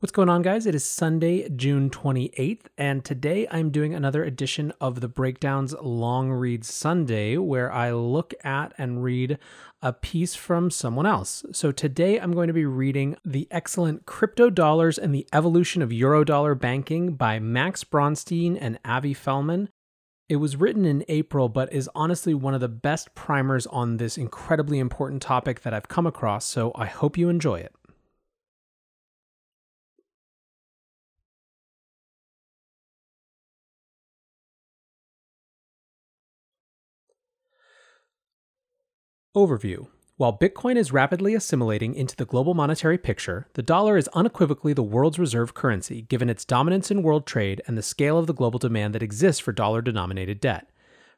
What's 0.00 0.12
going 0.12 0.28
on, 0.28 0.42
guys? 0.42 0.66
It 0.66 0.74
is 0.74 0.84
Sunday, 0.84 1.48
June 1.48 1.88
28th, 1.88 2.66
and 2.76 3.02
today 3.02 3.46
I'm 3.50 3.70
doing 3.70 3.94
another 3.94 4.24
edition 4.24 4.74
of 4.78 5.00
the 5.00 5.08
Breakdown's 5.08 5.74
Long 5.80 6.30
Read 6.30 6.66
Sunday, 6.66 7.38
where 7.38 7.72
I 7.72 7.92
look 7.92 8.34
at 8.44 8.74
and 8.76 9.02
read 9.02 9.38
a 9.80 9.94
piece 9.94 10.34
from 10.34 10.70
someone 10.70 11.06
else. 11.06 11.46
So 11.50 11.72
today 11.72 12.20
I'm 12.20 12.32
going 12.32 12.48
to 12.48 12.52
be 12.52 12.66
reading 12.66 13.16
The 13.24 13.48
Excellent 13.50 14.04
Crypto 14.04 14.50
Dollars 14.50 14.98
and 14.98 15.14
the 15.14 15.26
Evolution 15.32 15.80
of 15.80 15.88
Eurodollar 15.88 16.60
Banking 16.60 17.14
by 17.14 17.38
Max 17.38 17.82
Bronstein 17.82 18.58
and 18.60 18.78
Avi 18.84 19.14
Felman. 19.14 19.70
It 20.28 20.36
was 20.36 20.56
written 20.56 20.84
in 20.84 21.06
April, 21.08 21.48
but 21.48 21.72
is 21.72 21.88
honestly 21.94 22.34
one 22.34 22.52
of 22.52 22.60
the 22.60 22.68
best 22.68 23.14
primers 23.14 23.66
on 23.68 23.96
this 23.96 24.18
incredibly 24.18 24.78
important 24.78 25.22
topic 25.22 25.62
that 25.62 25.72
I've 25.72 25.88
come 25.88 26.06
across, 26.06 26.44
so 26.44 26.72
I 26.74 26.84
hope 26.84 27.16
you 27.16 27.30
enjoy 27.30 27.60
it. 27.60 27.72
Overview 39.36 39.88
While 40.16 40.38
Bitcoin 40.38 40.76
is 40.76 40.92
rapidly 40.92 41.34
assimilating 41.34 41.94
into 41.94 42.16
the 42.16 42.24
global 42.24 42.54
monetary 42.54 42.96
picture, 42.96 43.48
the 43.52 43.62
dollar 43.62 43.98
is 43.98 44.08
unequivocally 44.14 44.72
the 44.72 44.82
world's 44.82 45.18
reserve 45.18 45.52
currency 45.52 46.00
given 46.00 46.30
its 46.30 46.46
dominance 46.46 46.90
in 46.90 47.02
world 47.02 47.26
trade 47.26 47.60
and 47.66 47.76
the 47.76 47.82
scale 47.82 48.16
of 48.16 48.26
the 48.26 48.32
global 48.32 48.58
demand 48.58 48.94
that 48.94 49.02
exists 49.02 49.38
for 49.38 49.52
dollar 49.52 49.82
denominated 49.82 50.40
debt. 50.40 50.70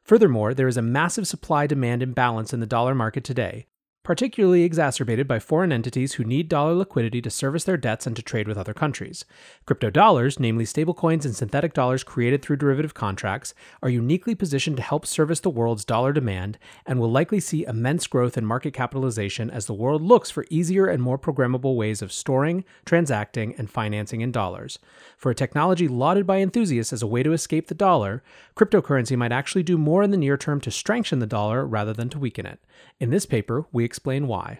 Furthermore, 0.03 0.53
there 0.53 0.67
is 0.67 0.75
a 0.75 0.81
massive 0.81 1.29
supply 1.29 1.65
demand 1.65 2.03
imbalance 2.03 2.51
in 2.51 2.59
the 2.59 2.65
dollar 2.65 2.93
market 2.93 3.23
today, 3.23 3.67
particularly 4.03 4.63
exacerbated 4.63 5.27
by 5.27 5.39
foreign 5.39 5.71
entities 5.71 6.13
who 6.13 6.23
need 6.23 6.49
dollar 6.49 6.73
liquidity 6.73 7.21
to 7.21 7.29
service 7.29 7.63
their 7.65 7.77
debts 7.77 8.07
and 8.07 8.15
to 8.15 8.21
trade 8.21 8.47
with 8.47 8.57
other 8.57 8.73
countries. 8.73 9.25
Crypto 9.65 9.89
dollars, 9.89 10.39
namely 10.39 10.65
stablecoins 10.65 11.25
and 11.25 11.35
synthetic 11.35 11.73
dollars 11.73 12.03
created 12.03 12.41
through 12.41 12.55
derivative 12.55 12.93
contracts, 12.93 13.53
are 13.83 13.89
uniquely 13.89 14.33
positioned 14.33 14.77
to 14.77 14.83
help 14.83 15.05
service 15.05 15.41
the 15.41 15.49
world's 15.49 15.85
dollar 15.85 16.13
demand 16.13 16.57
and 16.85 16.99
will 16.99 17.11
likely 17.11 17.39
see 17.39 17.65
immense 17.65 18.07
growth 18.07 18.37
in 18.37 18.45
market 18.45 18.73
capitalization 18.73 19.49
as 19.49 19.65
the 19.65 19.73
world 19.73 20.01
looks 20.01 20.31
for 20.31 20.45
easier 20.49 20.87
and 20.87 21.03
more 21.03 21.19
programmable 21.19 21.75
ways 21.75 22.01
of 22.01 22.11
storing, 22.11 22.63
transacting, 22.85 23.53
and 23.57 23.69
financing 23.69 24.21
in 24.21 24.31
dollars. 24.31 24.79
For 25.17 25.29
a 25.29 25.35
technology 25.35 25.87
lauded 25.87 26.25
by 26.25 26.39
enthusiasts 26.39 26.93
as 26.93 27.03
a 27.03 27.07
way 27.07 27.21
to 27.23 27.33
escape 27.33 27.67
the 27.67 27.75
dollar, 27.75 28.23
cryptocurrency 28.55 29.17
might 29.17 29.31
actually 29.31 29.63
do 29.63 29.77
more 29.77 30.03
in 30.03 30.11
the 30.11 30.17
near 30.17 30.37
term 30.37 30.61
to 30.61 30.71
strengthen 30.71 31.19
the 31.19 31.27
dollar 31.27 31.65
rather 31.65 31.93
than 31.93 32.09
to 32.09 32.19
weaken 32.19 32.45
it. 32.45 32.59
In 32.99 33.09
this 33.09 33.25
paper, 33.25 33.65
we 33.71 33.85
explain 33.89 34.27
why. 34.27 34.59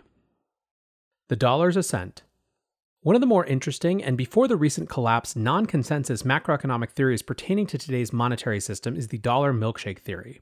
The 1.27 1.35
dollar's 1.35 1.77
ascent. 1.77 2.23
One 3.02 3.13
of 3.13 3.22
the 3.22 3.27
more 3.27 3.45
interesting 3.45 4.03
and 4.03 4.17
before 4.17 4.47
the 4.47 4.58
recent 4.58 4.89
collapse 4.89 5.36
non 5.36 5.67
consensus 5.67 6.23
macroeconomic 6.23 6.89
theories 6.89 7.21
pertaining 7.21 7.67
to 7.67 7.77
today's 7.77 8.11
monetary 8.11 8.59
system 8.59 8.95
is 8.95 9.09
the 9.09 9.19
dollar 9.19 9.53
milkshake 9.53 9.99
theory. 9.99 10.41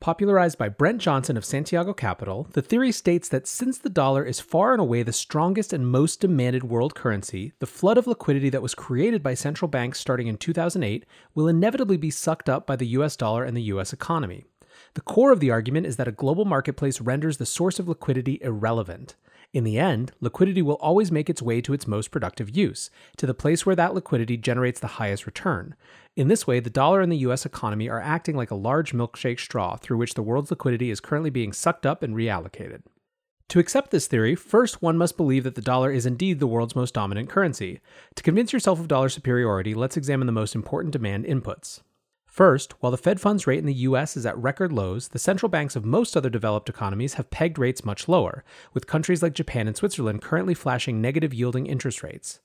Popularized 0.00 0.58
by 0.58 0.68
Brent 0.68 1.00
Johnson 1.00 1.36
of 1.36 1.44
Santiago 1.44 1.94
Capital, 1.94 2.48
the 2.52 2.60
theory 2.60 2.90
states 2.90 3.28
that 3.28 3.46
since 3.46 3.78
the 3.78 3.88
dollar 3.88 4.24
is 4.24 4.40
far 4.40 4.72
and 4.72 4.80
away 4.80 5.04
the 5.04 5.12
strongest 5.12 5.72
and 5.72 5.88
most 5.88 6.20
demanded 6.20 6.64
world 6.64 6.96
currency, 6.96 7.52
the 7.60 7.66
flood 7.66 7.96
of 7.96 8.08
liquidity 8.08 8.50
that 8.50 8.60
was 8.60 8.74
created 8.74 9.22
by 9.22 9.34
central 9.34 9.68
banks 9.68 10.00
starting 10.00 10.26
in 10.26 10.36
2008 10.36 11.06
will 11.36 11.46
inevitably 11.46 11.96
be 11.96 12.10
sucked 12.10 12.48
up 12.48 12.66
by 12.66 12.74
the 12.74 12.88
US 12.98 13.16
dollar 13.16 13.44
and 13.44 13.56
the 13.56 13.70
US 13.74 13.92
economy. 13.92 14.44
The 14.94 15.00
core 15.00 15.32
of 15.32 15.40
the 15.40 15.50
argument 15.50 15.86
is 15.86 15.96
that 15.96 16.08
a 16.08 16.12
global 16.12 16.44
marketplace 16.44 17.00
renders 17.00 17.36
the 17.36 17.46
source 17.46 17.78
of 17.78 17.88
liquidity 17.88 18.38
irrelevant. 18.42 19.16
In 19.52 19.62
the 19.62 19.78
end, 19.78 20.10
liquidity 20.20 20.62
will 20.62 20.74
always 20.74 21.12
make 21.12 21.30
its 21.30 21.40
way 21.40 21.60
to 21.60 21.72
its 21.72 21.86
most 21.86 22.10
productive 22.10 22.56
use, 22.56 22.90
to 23.16 23.26
the 23.26 23.34
place 23.34 23.64
where 23.64 23.76
that 23.76 23.94
liquidity 23.94 24.36
generates 24.36 24.80
the 24.80 24.98
highest 24.98 25.26
return. 25.26 25.76
In 26.16 26.26
this 26.26 26.44
way, 26.44 26.58
the 26.58 26.70
dollar 26.70 27.00
and 27.00 27.12
the 27.12 27.18
US 27.18 27.46
economy 27.46 27.88
are 27.88 28.00
acting 28.00 28.36
like 28.36 28.50
a 28.50 28.56
large 28.56 28.92
milkshake 28.92 29.38
straw 29.38 29.76
through 29.76 29.98
which 29.98 30.14
the 30.14 30.22
world's 30.22 30.50
liquidity 30.50 30.90
is 30.90 31.00
currently 31.00 31.30
being 31.30 31.52
sucked 31.52 31.86
up 31.86 32.02
and 32.02 32.16
reallocated. 32.16 32.82
To 33.50 33.60
accept 33.60 33.92
this 33.92 34.08
theory, 34.08 34.34
first 34.34 34.82
one 34.82 34.98
must 34.98 35.16
believe 35.16 35.44
that 35.44 35.54
the 35.54 35.60
dollar 35.60 35.92
is 35.92 36.06
indeed 36.06 36.40
the 36.40 36.48
world's 36.48 36.74
most 36.74 36.94
dominant 36.94 37.28
currency. 37.28 37.80
To 38.16 38.22
convince 38.24 38.52
yourself 38.52 38.80
of 38.80 38.88
dollar 38.88 39.08
superiority, 39.08 39.74
let's 39.74 39.96
examine 39.96 40.26
the 40.26 40.32
most 40.32 40.56
important 40.56 40.92
demand 40.92 41.26
inputs. 41.26 41.80
First, 42.34 42.72
while 42.80 42.90
the 42.90 42.98
Fed 42.98 43.20
funds 43.20 43.46
rate 43.46 43.60
in 43.60 43.66
the 43.66 43.86
US 43.86 44.16
is 44.16 44.26
at 44.26 44.36
record 44.36 44.72
lows, 44.72 45.06
the 45.06 45.20
central 45.20 45.48
banks 45.48 45.76
of 45.76 45.84
most 45.84 46.16
other 46.16 46.28
developed 46.28 46.68
economies 46.68 47.14
have 47.14 47.30
pegged 47.30 47.60
rates 47.60 47.84
much 47.84 48.08
lower, 48.08 48.42
with 48.72 48.88
countries 48.88 49.22
like 49.22 49.34
Japan 49.34 49.68
and 49.68 49.76
Switzerland 49.76 50.20
currently 50.20 50.52
flashing 50.52 51.00
negative 51.00 51.32
yielding 51.32 51.66
interest 51.66 52.02
rates. 52.02 52.40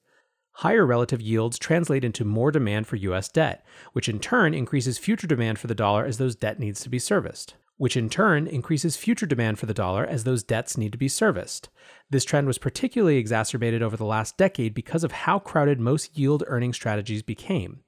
Higher 0.57 0.85
relative 0.85 1.21
yields 1.23 1.57
translate 1.57 2.03
into 2.03 2.23
more 2.23 2.51
demand 2.51 2.85
for 2.85 2.97
US 2.97 3.29
debt, 3.29 3.65
which 3.93 4.07
in 4.07 4.19
turn 4.19 4.53
increases 4.53 4.99
future 4.99 5.25
demand 5.25 5.57
for 5.57 5.65
the 5.65 5.73
dollar 5.73 6.05
as 6.05 6.19
those 6.19 6.35
debt 6.35 6.59
needs 6.59 6.81
to 6.81 6.89
be 6.89 6.99
serviced, 6.99 7.55
which 7.77 7.97
in 7.97 8.11
turn 8.11 8.45
increases 8.45 8.95
future 8.95 9.25
demand 9.25 9.57
for 9.57 9.65
the 9.65 9.73
dollar 9.73 10.05
as 10.05 10.23
those 10.23 10.43
debts 10.43 10.77
need 10.77 10.91
to 10.91 10.99
be 10.99 11.07
serviced. 11.07 11.69
This 12.11 12.25
trend 12.25 12.45
was 12.45 12.59
particularly 12.59 13.17
exacerbated 13.17 13.81
over 13.81 13.97
the 13.97 14.05
last 14.05 14.37
decade 14.37 14.75
because 14.75 15.03
of 15.03 15.13
how 15.13 15.39
crowded 15.39 15.79
most 15.79 16.15
yield 16.15 16.43
earning 16.45 16.73
strategies 16.73 17.23
became. 17.23 17.79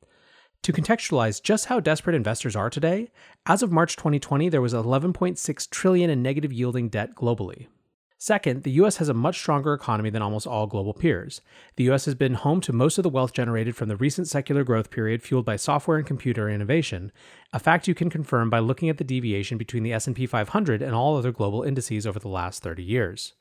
To 0.64 0.72
contextualize 0.72 1.42
just 1.42 1.66
how 1.66 1.80
desperate 1.80 2.16
investors 2.16 2.56
are 2.56 2.70
today, 2.70 3.10
as 3.48 3.64
of 3.64 3.72
March 3.72 3.96
2020, 3.96 4.48
there 4.50 4.62
was 4.62 4.76
11.6 4.76 5.70
trillion 5.72 6.12
in 6.12 6.22
negative 6.22 6.54
yielding 6.54 6.88
debt 6.88 7.16
globally. 7.16 7.66
Second, 8.20 8.62
the 8.62 8.74
US 8.74 8.98
has 8.98 9.10
a 9.10 9.16
much 9.16 9.40
stronger 9.40 9.74
economy 9.74 10.12
than 10.12 10.22
almost 10.22 10.46
all 10.46 10.68
global 10.68 10.94
peers. 10.94 11.42
The 11.78 11.90
US 11.90 12.06
has 12.06 12.14
been 12.14 12.36
home 12.36 12.62
to 12.62 12.74
most 12.74 13.00
of 13.00 13.04
the 13.04 13.10
wealth 13.10 13.34
generated 13.34 13.76
from 13.76 13.90
the 13.90 13.96
recent 13.96 14.28
secular 14.28 14.64
growth 14.64 14.92
period 14.92 15.24
fueled 15.24 15.46
by 15.46 15.56
software 15.56 15.98
and 15.98 16.06
computer 16.06 16.48
innovation, 16.48 17.12
a 17.52 17.58
fact 17.58 17.88
you 17.88 17.96
can 17.96 18.12
confirm 18.12 18.52
by 18.52 18.60
looking 18.60 18.88
at 18.88 19.00
the 19.00 19.04
deviation 19.04 19.58
between 19.58 19.82
the 19.82 19.94
S&P 19.94 20.28
500 20.28 20.84
and 20.84 20.94
all 20.94 21.18
other 21.18 21.32
global 21.32 21.64
indices 21.64 22.06
over 22.06 22.20
the 22.20 22.28
last 22.28 22.62
30 22.62 22.84
years. 22.84 23.34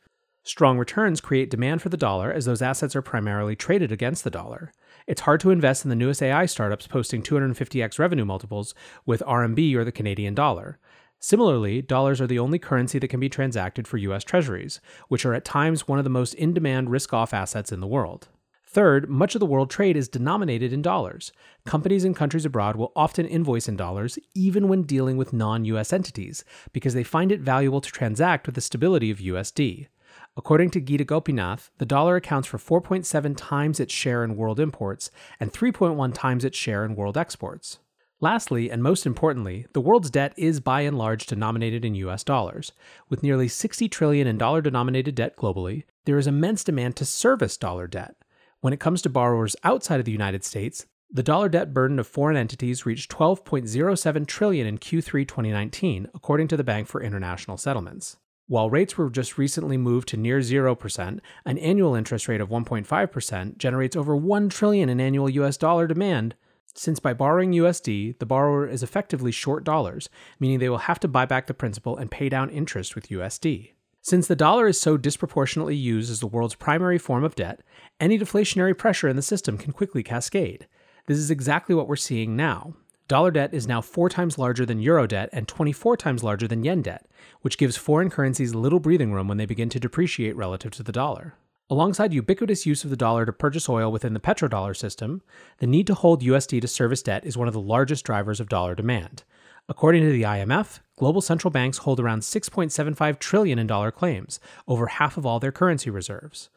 Strong 0.43 0.79
returns 0.79 1.21
create 1.21 1.51
demand 1.51 1.83
for 1.83 1.91
the 1.91 1.99
dollar 1.99 2.33
as 2.33 2.47
those 2.47 2.63
assets 2.63 2.97
are 2.97 3.03
primarily 3.03 3.55
traded 3.55 3.93
against 3.93 4.25
the 4.25 4.31
dollar. 4.31 4.73
It's 5.07 5.23
hard 5.23 5.41
to 5.41 5.51
invest 5.51 5.85
in 5.85 5.89
the 5.89 5.97
newest 5.97 6.23
AI 6.23 6.47
startups 6.47 6.87
posting 6.87 7.23
250x 7.23 7.99
revenue 7.99 8.25
multiples 8.25 8.75
with 9.07 9.23
RMB 9.27 9.75
or 9.75 9.85
the 9.85 9.93
Canadian 9.93 10.35
dollar. 10.35 10.79
Similarly, 11.19 11.83
dollars 11.83 12.21
are 12.21 12.27
the 12.27 12.39
only 12.39 12.59
currency 12.59 12.99
that 12.99 13.09
can 13.09 13.21
be 13.21 13.29
transacted 13.29 13.87
for 13.87 13.99
US 13.99 14.25
Treasuries, 14.25 14.81
which 15.09 15.27
are 15.27 15.35
at 15.35 15.45
times 15.45 15.87
one 15.87 15.99
of 15.99 16.05
the 16.05 16.11
most 16.11 16.35
in 16.35 16.55
demand 16.55 16.91
risk 16.91 17.13
off 17.13 17.35
assets 17.35 17.73
in 17.73 17.81
the 17.81 17.87
world. 17.87 18.29
Third, 18.73 19.11
much 19.11 19.35
of 19.35 19.41
the 19.41 19.47
world 19.47 19.69
trade 19.69 19.97
is 19.97 20.09
denominated 20.09 20.73
in 20.73 20.81
dollars. 20.81 21.33
Companies 21.67 22.05
in 22.05 22.15
countries 22.15 22.45
abroad 22.45 22.77
will 22.77 22.93
often 22.95 23.27
invoice 23.27 23.69
in 23.69 23.77
dollars, 23.77 24.17
even 24.33 24.69
when 24.69 24.85
dealing 24.85 25.17
with 25.17 25.33
non 25.33 25.65
US 25.65 25.93
entities, 25.93 26.45
because 26.73 26.95
they 26.95 27.03
find 27.03 27.33
it 27.33 27.41
valuable 27.41 27.81
to 27.81 27.91
transact 27.91 28.47
with 28.47 28.55
the 28.55 28.61
stability 28.61 29.11
of 29.11 29.19
USD. 29.19 29.89
According 30.37 30.71
to 30.71 30.81
Gita 30.81 31.05
Gopinath, 31.05 31.71
the 31.79 31.85
dollar 31.85 32.17
accounts 32.17 32.47
for 32.47 32.59
4.7 32.59 33.35
times 33.37 33.81
its 33.81 33.93
share 33.93 34.23
in 34.23 34.37
world 34.37 34.61
imports 34.61 35.11
and 35.41 35.53
3.1 35.53 36.15
times 36.15 36.45
its 36.45 36.57
share 36.57 36.85
in 36.85 36.95
world 36.95 37.19
exports. 37.19 37.81
Lastly, 38.21 38.71
and 38.71 38.83
most 38.83 39.07
importantly, 39.07 39.67
the 39.73 39.81
world's 39.81 40.11
debt 40.11 40.35
is 40.37 40.61
by 40.61 40.83
and 40.83 40.97
large 40.97 41.27
denominated 41.27 41.85
in 41.85 41.95
US 41.97 42.23
dollars. 42.23 42.71
With 43.09 43.23
nearly 43.23 43.49
60 43.49 43.89
trillion 43.89 44.27
in 44.27 44.39
dollar 44.39 44.61
denominated 44.61 45.15
debt 45.15 45.37
globally, 45.37 45.85
there 46.05 46.19
is 46.19 46.27
immense 46.27 46.63
demand 46.63 46.97
to 46.97 47.05
service 47.05 47.57
dollar 47.57 47.87
debt. 47.87 48.15
When 48.61 48.73
it 48.73 48.81
comes 48.81 49.03
to 49.03 49.09
borrowers 49.09 49.57
outside 49.65 50.01
of 50.01 50.07
the 50.07 50.13
United 50.13 50.45
States, 50.45 50.87
the 51.11 51.23
dollar 51.23 51.49
debt 51.49 51.75
burden 51.75 51.99
of 51.99 52.07
foreign 52.07 52.37
entities 52.37 52.87
reached 52.87 53.11
12.07 53.11 54.27
trillion 54.27 54.67
in 54.67 54.79
Q3 54.79 55.27
2019, 55.27 56.09
according 56.15 56.47
to 56.49 56.57
the 56.57 56.65
Bank 56.65 56.87
for 56.87 57.03
International 57.03 57.57
Settlements. 57.57 58.17
While 58.51 58.69
rates 58.69 58.99
were 58.99 59.09
just 59.11 59.39
recently 59.39 59.77
moved 59.77 60.09
to 60.09 60.17
near 60.17 60.41
0%, 60.41 61.21
an 61.45 61.59
annual 61.59 61.95
interest 61.95 62.27
rate 62.27 62.41
of 62.41 62.49
1.5% 62.49 63.59
generates 63.59 63.95
over 63.95 64.17
1 64.17 64.49
trillion 64.49 64.89
in 64.89 65.01
annual 65.01 65.31
US 65.31 65.57
dollar 65.57 65.87
demand. 65.87 66.35
Since 66.75 66.99
by 66.99 67.15
borrowing 67.15 67.53
USD, 67.53 68.19
the 68.19 68.27
borrower 68.27 68.67
is 68.67 68.83
effectively 68.83 69.31
short 69.31 69.63
dollars, 69.63 70.09
meaning 70.41 70.59
they 70.59 70.69
will 70.69 70.79
have 70.79 70.99
to 70.99 71.07
buy 71.07 71.27
back 71.27 71.47
the 71.47 71.55
principal 71.55 71.97
and 71.97 72.11
pay 72.11 72.29
down 72.29 72.51
interest 72.51 72.97
with 72.97 73.11
USD. 73.11 73.75
Since 74.03 74.27
the 74.27 74.35
dollar 74.35 74.67
is 74.67 74.81
so 74.81 74.97
disproportionately 74.97 75.77
used 75.77 76.11
as 76.11 76.19
the 76.19 76.27
world's 76.27 76.57
primary 76.57 76.99
form 76.99 77.23
of 77.23 77.37
debt, 77.37 77.61
any 78.01 78.19
deflationary 78.19 78.77
pressure 78.77 79.07
in 79.07 79.15
the 79.15 79.23
system 79.23 79.59
can 79.59 79.71
quickly 79.73 80.03
cascade. 80.03 80.67
This 81.07 81.19
is 81.19 81.31
exactly 81.31 81.77
what 81.77 81.87
we're 81.87 81.95
seeing 81.95 82.35
now. 82.35 82.75
Dollar 83.11 83.33
debt 83.33 83.53
is 83.53 83.67
now 83.67 83.81
four 83.81 84.09
times 84.09 84.39
larger 84.39 84.65
than 84.65 84.79
euro 84.79 85.05
debt 85.05 85.31
and 85.33 85.49
24 85.49 85.97
times 85.97 86.23
larger 86.23 86.47
than 86.47 86.63
yen 86.63 86.81
debt, 86.81 87.07
which 87.41 87.59
gives 87.59 87.77
foreign 87.77 88.09
currencies 88.09 88.55
little 88.55 88.79
breathing 88.79 89.13
room 89.13 89.27
when 89.27 89.37
they 89.37 89.47
begin 89.47 89.69
to 89.71 89.81
depreciate 89.81 90.37
relative 90.37 90.71
to 90.71 90.85
the 90.85 90.93
dollar. 90.93 91.35
Alongside 91.69 92.13
ubiquitous 92.13 92.67
use 92.67 92.85
of 92.85 92.91
the 92.91 92.97
dollar 92.97 93.27
to 93.27 93.33
purchase 93.33 93.69
oil 93.69 93.91
within 93.91 94.15
the 94.15 94.21
petrodollar 94.21 94.77
system, 94.77 95.23
the 95.59 95.67
need 95.67 95.89
to 95.89 95.95
hold 95.95 96.23
USD 96.23 96.61
to 96.61 96.69
service 96.69 97.03
debt 97.03 97.27
is 97.27 97.37
one 97.37 97.49
of 97.49 97.53
the 97.53 97.61
largest 97.61 98.05
drivers 98.05 98.39
of 98.39 98.49
dollar 98.49 98.77
demand. 98.77 99.25
According 99.69 100.05
to 100.05 100.13
the 100.13 100.23
IMF, 100.23 100.79
global 100.95 101.21
central 101.21 101.51
banks 101.51 101.79
hold 101.79 101.99
around 101.99 102.21
6.75 102.21 103.19
trillion 103.19 103.59
in 103.59 103.67
dollar 103.67 103.91
claims, 103.91 104.39
over 104.69 104.87
half 104.87 105.17
of 105.17 105.27
all 105.27 105.41
their 105.41 105.51
currency 105.51 105.91
reserves. 105.91 106.49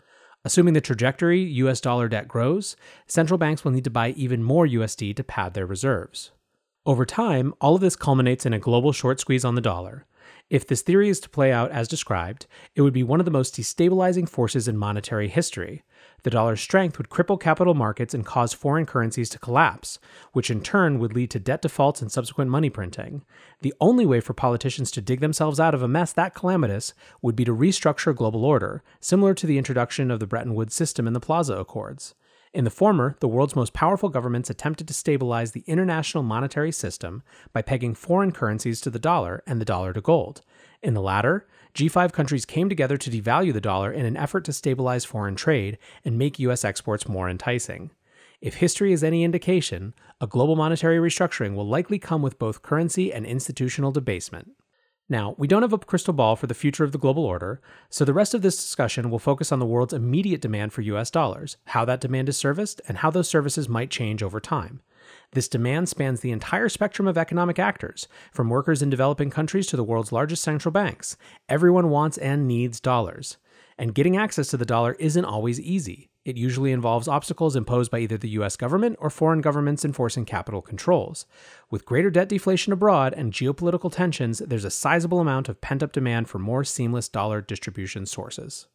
Assuming 0.45 0.75
the 0.75 0.81
trajectory 0.81 1.41
US 1.41 1.81
dollar 1.81 2.07
debt 2.07 2.27
grows, 2.27 2.75
central 3.07 3.39
banks 3.39 3.63
will 3.63 3.71
need 3.71 3.85
to 3.85 3.89
buy 3.89 4.09
even 4.09 4.43
more 4.43 4.67
USD 4.67 5.15
to 5.15 5.23
pad 5.23 5.55
their 5.55 5.65
reserves. 5.65 6.31
Over 6.85 7.05
time, 7.05 7.53
all 7.61 7.75
of 7.75 7.81
this 7.81 7.95
culminates 7.95 8.45
in 8.45 8.53
a 8.53 8.59
global 8.59 8.91
short 8.91 9.19
squeeze 9.19 9.45
on 9.45 9.55
the 9.55 9.61
dollar. 9.61 10.05
If 10.49 10.67
this 10.67 10.81
theory 10.81 11.09
is 11.09 11.19
to 11.21 11.29
play 11.29 11.51
out 11.51 11.71
as 11.71 11.87
described, 11.87 12.45
it 12.75 12.81
would 12.81 12.93
be 12.93 13.03
one 13.03 13.19
of 13.19 13.25
the 13.25 13.31
most 13.31 13.55
destabilizing 13.55 14.27
forces 14.27 14.67
in 14.67 14.77
monetary 14.77 15.29
history, 15.29 15.83
the 16.23 16.29
dollar's 16.29 16.61
strength 16.61 16.97
would 16.97 17.09
cripple 17.09 17.39
capital 17.39 17.73
markets 17.73 18.13
and 18.13 18.25
cause 18.25 18.53
foreign 18.53 18.85
currencies 18.85 19.29
to 19.29 19.39
collapse, 19.39 19.99
which 20.31 20.49
in 20.49 20.61
turn 20.61 20.97
would 20.99 21.13
lead 21.13 21.29
to 21.31 21.39
debt 21.39 21.61
defaults 21.61 22.01
and 22.01 22.11
subsequent 22.11 22.49
money 22.49 22.69
printing. 22.69 23.23
The 23.61 23.73
only 23.81 24.05
way 24.05 24.21
for 24.21 24.33
politicians 24.33 24.89
to 24.91 25.01
dig 25.01 25.19
themselves 25.19 25.59
out 25.59 25.75
of 25.75 25.81
a 25.81 25.87
mess 25.87 26.13
that 26.13 26.33
calamitous 26.33 26.93
would 27.21 27.35
be 27.35 27.43
to 27.43 27.55
restructure 27.55 28.15
global 28.15 28.45
order, 28.45 28.83
similar 29.01 29.33
to 29.33 29.45
the 29.45 29.57
introduction 29.57 30.09
of 30.09 30.21
the 30.21 30.27
Bretton 30.27 30.55
Woods 30.55 30.73
system 30.73 31.07
in 31.07 31.13
the 31.13 31.19
Plaza 31.19 31.55
Accords. 31.57 32.15
In 32.53 32.65
the 32.65 32.69
former, 32.69 33.15
the 33.19 33.27
world's 33.27 33.55
most 33.55 33.73
powerful 33.73 34.09
governments 34.09 34.49
attempted 34.49 34.87
to 34.87 34.93
stabilize 34.93 35.53
the 35.53 35.63
international 35.65 36.23
monetary 36.23 36.71
system 36.71 37.23
by 37.51 37.63
pegging 37.63 37.95
foreign 37.95 38.31
currencies 38.31 38.79
to 38.81 38.91
the 38.91 38.99
dollar 38.99 39.41
and 39.47 39.59
the 39.59 39.65
dollar 39.65 39.91
to 39.91 40.01
gold. 40.01 40.41
In 40.83 40.93
the 40.93 41.01
latter, 41.01 41.47
G5 41.73 42.13
countries 42.13 42.45
came 42.45 42.69
together 42.69 42.95
to 42.97 43.09
devalue 43.09 43.53
the 43.53 43.59
dollar 43.59 43.91
in 43.91 44.05
an 44.05 44.15
effort 44.15 44.45
to 44.45 44.53
stabilize 44.53 45.03
foreign 45.03 45.35
trade 45.35 45.79
and 46.05 46.19
make 46.19 46.37
U.S. 46.37 46.63
exports 46.63 47.07
more 47.07 47.27
enticing. 47.27 47.89
If 48.39 48.55
history 48.55 48.93
is 48.93 49.03
any 49.03 49.23
indication, 49.23 49.95
a 50.21 50.27
global 50.27 50.55
monetary 50.55 50.97
restructuring 50.97 51.55
will 51.55 51.65
likely 51.65 51.97
come 51.97 52.21
with 52.21 52.37
both 52.37 52.61
currency 52.61 53.11
and 53.11 53.25
institutional 53.25 53.91
debasement. 53.91 54.51
Now, 55.09 55.35
we 55.37 55.47
don't 55.47 55.63
have 55.63 55.73
a 55.73 55.77
crystal 55.77 56.13
ball 56.13 56.35
for 56.35 56.47
the 56.47 56.53
future 56.53 56.83
of 56.83 56.93
the 56.93 56.97
global 56.97 57.25
order, 57.25 57.61
so 57.89 58.05
the 58.05 58.13
rest 58.13 58.33
of 58.33 58.41
this 58.41 58.55
discussion 58.55 59.09
will 59.09 59.19
focus 59.19 59.51
on 59.51 59.59
the 59.59 59.65
world's 59.65 59.93
immediate 59.93 60.39
demand 60.41 60.71
for 60.71 60.81
US 60.81 61.11
dollars, 61.11 61.57
how 61.65 61.83
that 61.85 61.99
demand 61.99 62.29
is 62.29 62.37
serviced, 62.37 62.79
and 62.87 62.97
how 62.97 63.11
those 63.11 63.27
services 63.27 63.67
might 63.67 63.91
change 63.91 64.23
over 64.23 64.39
time. 64.39 64.81
This 65.33 65.49
demand 65.49 65.89
spans 65.89 66.21
the 66.21 66.31
entire 66.31 66.69
spectrum 66.69 67.07
of 67.07 67.17
economic 67.17 67.59
actors, 67.59 68.07
from 68.31 68.49
workers 68.49 68.81
in 68.81 68.89
developing 68.89 69.29
countries 69.29 69.67
to 69.67 69.75
the 69.75 69.83
world's 69.83 70.13
largest 70.13 70.41
central 70.41 70.71
banks. 70.71 71.17
Everyone 71.49 71.89
wants 71.89 72.17
and 72.17 72.47
needs 72.47 72.79
dollars. 72.79 73.37
And 73.77 73.95
getting 73.95 74.15
access 74.15 74.47
to 74.49 74.57
the 74.57 74.65
dollar 74.65 74.93
isn't 74.93 75.25
always 75.25 75.59
easy. 75.59 76.09
It 76.25 76.37
usually 76.37 76.71
involves 76.71 77.09
obstacles 77.09 77.55
imposed 77.55 77.91
by 77.91 77.99
either 77.99 78.17
the 78.17 78.29
US 78.29 78.55
government 78.55 78.95
or 78.99 79.09
foreign 79.09 79.41
governments 79.41 79.83
enforcing 79.83 80.23
capital 80.23 80.61
controls. 80.61 81.25
With 81.69 81.85
greater 81.85 82.09
debt 82.09 82.29
deflation 82.29 82.71
abroad 82.71 83.13
and 83.13 83.33
geopolitical 83.33 83.91
tensions, 83.91 84.39
there's 84.39 84.63
a 84.63 84.71
sizable 84.71 85.19
amount 85.19 85.49
of 85.49 85.59
pent 85.59 85.83
up 85.83 85.91
demand 85.91 86.29
for 86.29 86.39
more 86.39 86.63
seamless 86.63 87.09
dollar 87.09 87.41
distribution 87.41 88.05
sources. 88.05 88.67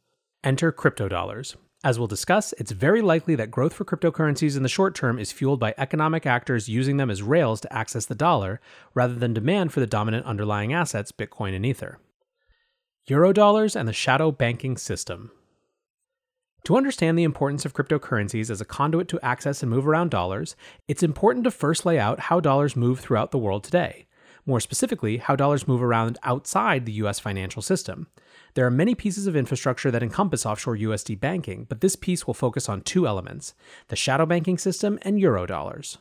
Enter 0.44 0.70
crypto 0.70 1.08
dollars. 1.08 1.56
As 1.84 1.96
we'll 1.96 2.08
discuss, 2.08 2.52
it's 2.58 2.72
very 2.72 3.00
likely 3.00 3.34
that 3.36 3.52
growth 3.52 3.72
for 3.72 3.84
cryptocurrencies 3.84 4.56
in 4.56 4.64
the 4.64 4.68
short 4.68 4.94
term 4.94 5.18
is 5.18 5.32
fueled 5.32 5.60
by 5.60 5.74
economic 5.78 6.26
actors 6.26 6.68
using 6.68 6.96
them 6.96 7.08
as 7.08 7.22
rails 7.22 7.60
to 7.60 7.72
access 7.72 8.04
the 8.04 8.16
dollar, 8.16 8.60
rather 8.94 9.14
than 9.14 9.32
demand 9.32 9.72
for 9.72 9.78
the 9.78 9.86
dominant 9.86 10.26
underlying 10.26 10.72
assets, 10.72 11.12
Bitcoin 11.12 11.54
and 11.54 11.64
Ether. 11.64 11.98
Eurodollars 13.08 13.74
and 13.74 13.88
the 13.88 13.92
shadow 13.92 14.32
banking 14.32 14.76
system. 14.76 15.30
To 16.64 16.76
understand 16.76 17.18
the 17.18 17.24
importance 17.24 17.64
of 17.64 17.72
cryptocurrencies 17.72 18.50
as 18.50 18.60
a 18.60 18.64
conduit 18.66 19.08
to 19.08 19.20
access 19.24 19.62
and 19.62 19.70
move 19.70 19.88
around 19.88 20.10
dollars, 20.10 20.54
it's 20.86 21.02
important 21.02 21.44
to 21.44 21.50
first 21.50 21.86
lay 21.86 21.98
out 21.98 22.20
how 22.20 22.40
dollars 22.40 22.76
move 22.76 23.00
throughout 23.00 23.30
the 23.30 23.38
world 23.38 23.64
today. 23.64 24.06
More 24.44 24.60
specifically, 24.60 25.18
how 25.18 25.36
dollars 25.36 25.68
move 25.68 25.82
around 25.82 26.18
outside 26.22 26.86
the 26.86 26.92
US 27.04 27.18
financial 27.18 27.62
system. 27.62 28.06
There 28.54 28.66
are 28.66 28.70
many 28.70 28.94
pieces 28.94 29.26
of 29.26 29.36
infrastructure 29.36 29.90
that 29.90 30.02
encompass 30.02 30.46
offshore 30.46 30.76
USD 30.76 31.20
banking, 31.20 31.66
but 31.68 31.80
this 31.80 31.96
piece 31.96 32.26
will 32.26 32.34
focus 32.34 32.68
on 32.68 32.80
two 32.80 33.06
elements 33.06 33.54
the 33.88 33.96
shadow 33.96 34.26
banking 34.26 34.58
system 34.58 34.98
and 35.02 35.20
eurodollars. 35.20 35.98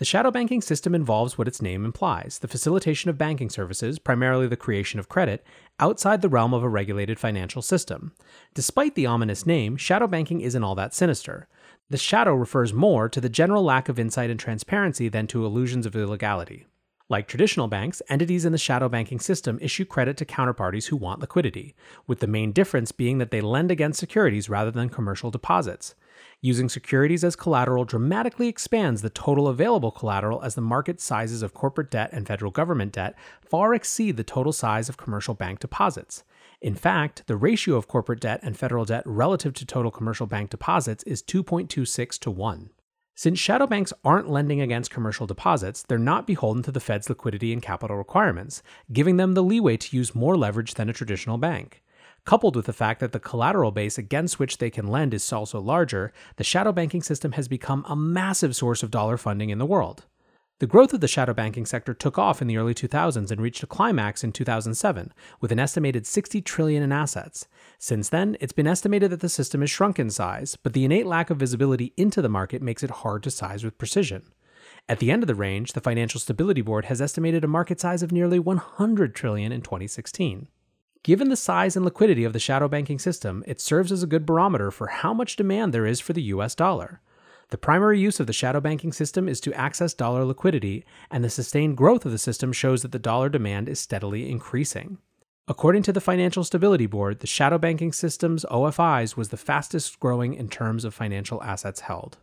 The 0.00 0.06
shadow 0.06 0.30
banking 0.30 0.62
system 0.62 0.94
involves 0.94 1.36
what 1.36 1.46
its 1.46 1.60
name 1.60 1.84
implies 1.84 2.38
the 2.38 2.48
facilitation 2.48 3.10
of 3.10 3.18
banking 3.18 3.50
services, 3.50 3.98
primarily 3.98 4.46
the 4.46 4.56
creation 4.56 4.98
of 4.98 5.10
credit, 5.10 5.44
outside 5.78 6.22
the 6.22 6.28
realm 6.30 6.54
of 6.54 6.62
a 6.62 6.70
regulated 6.70 7.20
financial 7.20 7.60
system. 7.60 8.12
Despite 8.54 8.94
the 8.94 9.04
ominous 9.04 9.44
name, 9.44 9.76
shadow 9.76 10.06
banking 10.06 10.40
isn't 10.40 10.64
all 10.64 10.74
that 10.74 10.94
sinister. 10.94 11.48
The 11.90 11.98
shadow 11.98 12.32
refers 12.32 12.72
more 12.72 13.10
to 13.10 13.20
the 13.20 13.28
general 13.28 13.62
lack 13.62 13.90
of 13.90 13.98
insight 13.98 14.30
and 14.30 14.40
transparency 14.40 15.10
than 15.10 15.26
to 15.26 15.44
illusions 15.44 15.84
of 15.84 15.94
illegality. 15.94 16.64
Like 17.10 17.28
traditional 17.28 17.68
banks, 17.68 18.00
entities 18.08 18.46
in 18.46 18.52
the 18.52 18.56
shadow 18.56 18.88
banking 18.88 19.20
system 19.20 19.58
issue 19.60 19.84
credit 19.84 20.16
to 20.16 20.24
counterparties 20.24 20.86
who 20.86 20.96
want 20.96 21.20
liquidity, 21.20 21.74
with 22.06 22.20
the 22.20 22.26
main 22.26 22.52
difference 22.52 22.90
being 22.90 23.18
that 23.18 23.32
they 23.32 23.42
lend 23.42 23.70
against 23.70 24.00
securities 24.00 24.48
rather 24.48 24.70
than 24.70 24.88
commercial 24.88 25.30
deposits. 25.30 25.94
Using 26.42 26.70
securities 26.70 27.22
as 27.22 27.36
collateral 27.36 27.84
dramatically 27.84 28.48
expands 28.48 29.02
the 29.02 29.10
total 29.10 29.46
available 29.46 29.90
collateral 29.90 30.42
as 30.42 30.54
the 30.54 30.62
market 30.62 30.98
sizes 30.98 31.42
of 31.42 31.52
corporate 31.52 31.90
debt 31.90 32.08
and 32.14 32.26
federal 32.26 32.50
government 32.50 32.92
debt 32.92 33.14
far 33.42 33.74
exceed 33.74 34.16
the 34.16 34.24
total 34.24 34.52
size 34.52 34.88
of 34.88 34.96
commercial 34.96 35.34
bank 35.34 35.58
deposits. 35.58 36.24
In 36.62 36.74
fact, 36.74 37.24
the 37.26 37.36
ratio 37.36 37.76
of 37.76 37.88
corporate 37.88 38.20
debt 38.20 38.40
and 38.42 38.56
federal 38.56 38.86
debt 38.86 39.02
relative 39.04 39.52
to 39.52 39.66
total 39.66 39.90
commercial 39.90 40.26
bank 40.26 40.48
deposits 40.48 41.04
is 41.04 41.22
2.26 41.22 42.18
to 42.20 42.30
1. 42.30 42.70
Since 43.14 43.38
shadow 43.38 43.66
banks 43.66 43.92
aren't 44.02 44.30
lending 44.30 44.62
against 44.62 44.90
commercial 44.90 45.26
deposits, 45.26 45.82
they're 45.82 45.98
not 45.98 46.26
beholden 46.26 46.62
to 46.62 46.72
the 46.72 46.80
Fed's 46.80 47.10
liquidity 47.10 47.52
and 47.52 47.60
capital 47.60 47.98
requirements, 47.98 48.62
giving 48.90 49.18
them 49.18 49.34
the 49.34 49.42
leeway 49.42 49.76
to 49.76 49.94
use 49.94 50.14
more 50.14 50.38
leverage 50.38 50.72
than 50.74 50.88
a 50.88 50.94
traditional 50.94 51.36
bank. 51.36 51.82
Coupled 52.24 52.54
with 52.54 52.66
the 52.66 52.72
fact 52.72 53.00
that 53.00 53.12
the 53.12 53.18
collateral 53.18 53.70
base 53.70 53.98
against 53.98 54.38
which 54.38 54.58
they 54.58 54.70
can 54.70 54.86
lend 54.86 55.14
is 55.14 55.32
also 55.32 55.60
larger, 55.60 56.12
the 56.36 56.44
shadow 56.44 56.72
banking 56.72 57.02
system 57.02 57.32
has 57.32 57.48
become 57.48 57.84
a 57.88 57.96
massive 57.96 58.54
source 58.54 58.82
of 58.82 58.90
dollar 58.90 59.16
funding 59.16 59.50
in 59.50 59.58
the 59.58 59.66
world. 59.66 60.04
The 60.60 60.66
growth 60.66 60.92
of 60.92 61.00
the 61.00 61.08
shadow 61.08 61.32
banking 61.32 61.64
sector 61.64 61.94
took 61.94 62.18
off 62.18 62.42
in 62.42 62.46
the 62.46 62.58
early 62.58 62.74
2000s 62.74 63.30
and 63.30 63.40
reached 63.40 63.62
a 63.62 63.66
climax 63.66 64.22
in 64.22 64.30
2007 64.30 65.10
with 65.40 65.50
an 65.52 65.58
estimated 65.58 66.06
60 66.06 66.42
trillion 66.42 66.82
in 66.82 66.92
assets. 66.92 67.48
Since 67.78 68.10
then, 68.10 68.36
it's 68.40 68.52
been 68.52 68.66
estimated 68.66 69.10
that 69.10 69.20
the 69.20 69.30
system 69.30 69.62
has 69.62 69.70
shrunk 69.70 69.98
in 69.98 70.10
size, 70.10 70.56
but 70.56 70.74
the 70.74 70.84
innate 70.84 71.06
lack 71.06 71.30
of 71.30 71.38
visibility 71.38 71.94
into 71.96 72.20
the 72.20 72.28
market 72.28 72.60
makes 72.60 72.82
it 72.82 72.90
hard 72.90 73.22
to 73.22 73.30
size 73.30 73.64
with 73.64 73.78
precision. 73.78 74.24
At 74.86 74.98
the 74.98 75.10
end 75.10 75.22
of 75.22 75.28
the 75.28 75.34
range, 75.34 75.72
the 75.72 75.80
Financial 75.80 76.20
Stability 76.20 76.60
Board 76.60 76.84
has 76.84 77.00
estimated 77.00 77.42
a 77.42 77.48
market 77.48 77.80
size 77.80 78.02
of 78.02 78.12
nearly 78.12 78.38
100 78.38 79.14
trillion 79.14 79.52
in 79.52 79.62
2016. 79.62 80.48
Given 81.02 81.30
the 81.30 81.36
size 81.36 81.76
and 81.76 81.84
liquidity 81.84 82.24
of 82.24 82.34
the 82.34 82.38
shadow 82.38 82.68
banking 82.68 82.98
system, 82.98 83.42
it 83.46 83.58
serves 83.58 83.90
as 83.90 84.02
a 84.02 84.06
good 84.06 84.26
barometer 84.26 84.70
for 84.70 84.88
how 84.88 85.14
much 85.14 85.34
demand 85.34 85.72
there 85.72 85.86
is 85.86 85.98
for 85.98 86.12
the 86.12 86.22
US 86.24 86.54
dollar. 86.54 87.00
The 87.48 87.56
primary 87.56 87.98
use 87.98 88.20
of 88.20 88.26
the 88.26 88.34
shadow 88.34 88.60
banking 88.60 88.92
system 88.92 89.26
is 89.26 89.40
to 89.40 89.54
access 89.54 89.94
dollar 89.94 90.26
liquidity, 90.26 90.84
and 91.10 91.24
the 91.24 91.30
sustained 91.30 91.78
growth 91.78 92.04
of 92.04 92.12
the 92.12 92.18
system 92.18 92.52
shows 92.52 92.82
that 92.82 92.92
the 92.92 92.98
dollar 92.98 93.30
demand 93.30 93.66
is 93.66 93.80
steadily 93.80 94.30
increasing. 94.30 94.98
According 95.48 95.84
to 95.84 95.92
the 95.92 96.02
Financial 96.02 96.44
Stability 96.44 96.86
Board, 96.86 97.20
the 97.20 97.26
shadow 97.26 97.56
banking 97.56 97.92
system's 97.92 98.44
OFIs 98.50 99.16
was 99.16 99.30
the 99.30 99.38
fastest 99.38 99.98
growing 100.00 100.34
in 100.34 100.48
terms 100.48 100.84
of 100.84 100.92
financial 100.92 101.42
assets 101.42 101.80
held. 101.80 102.18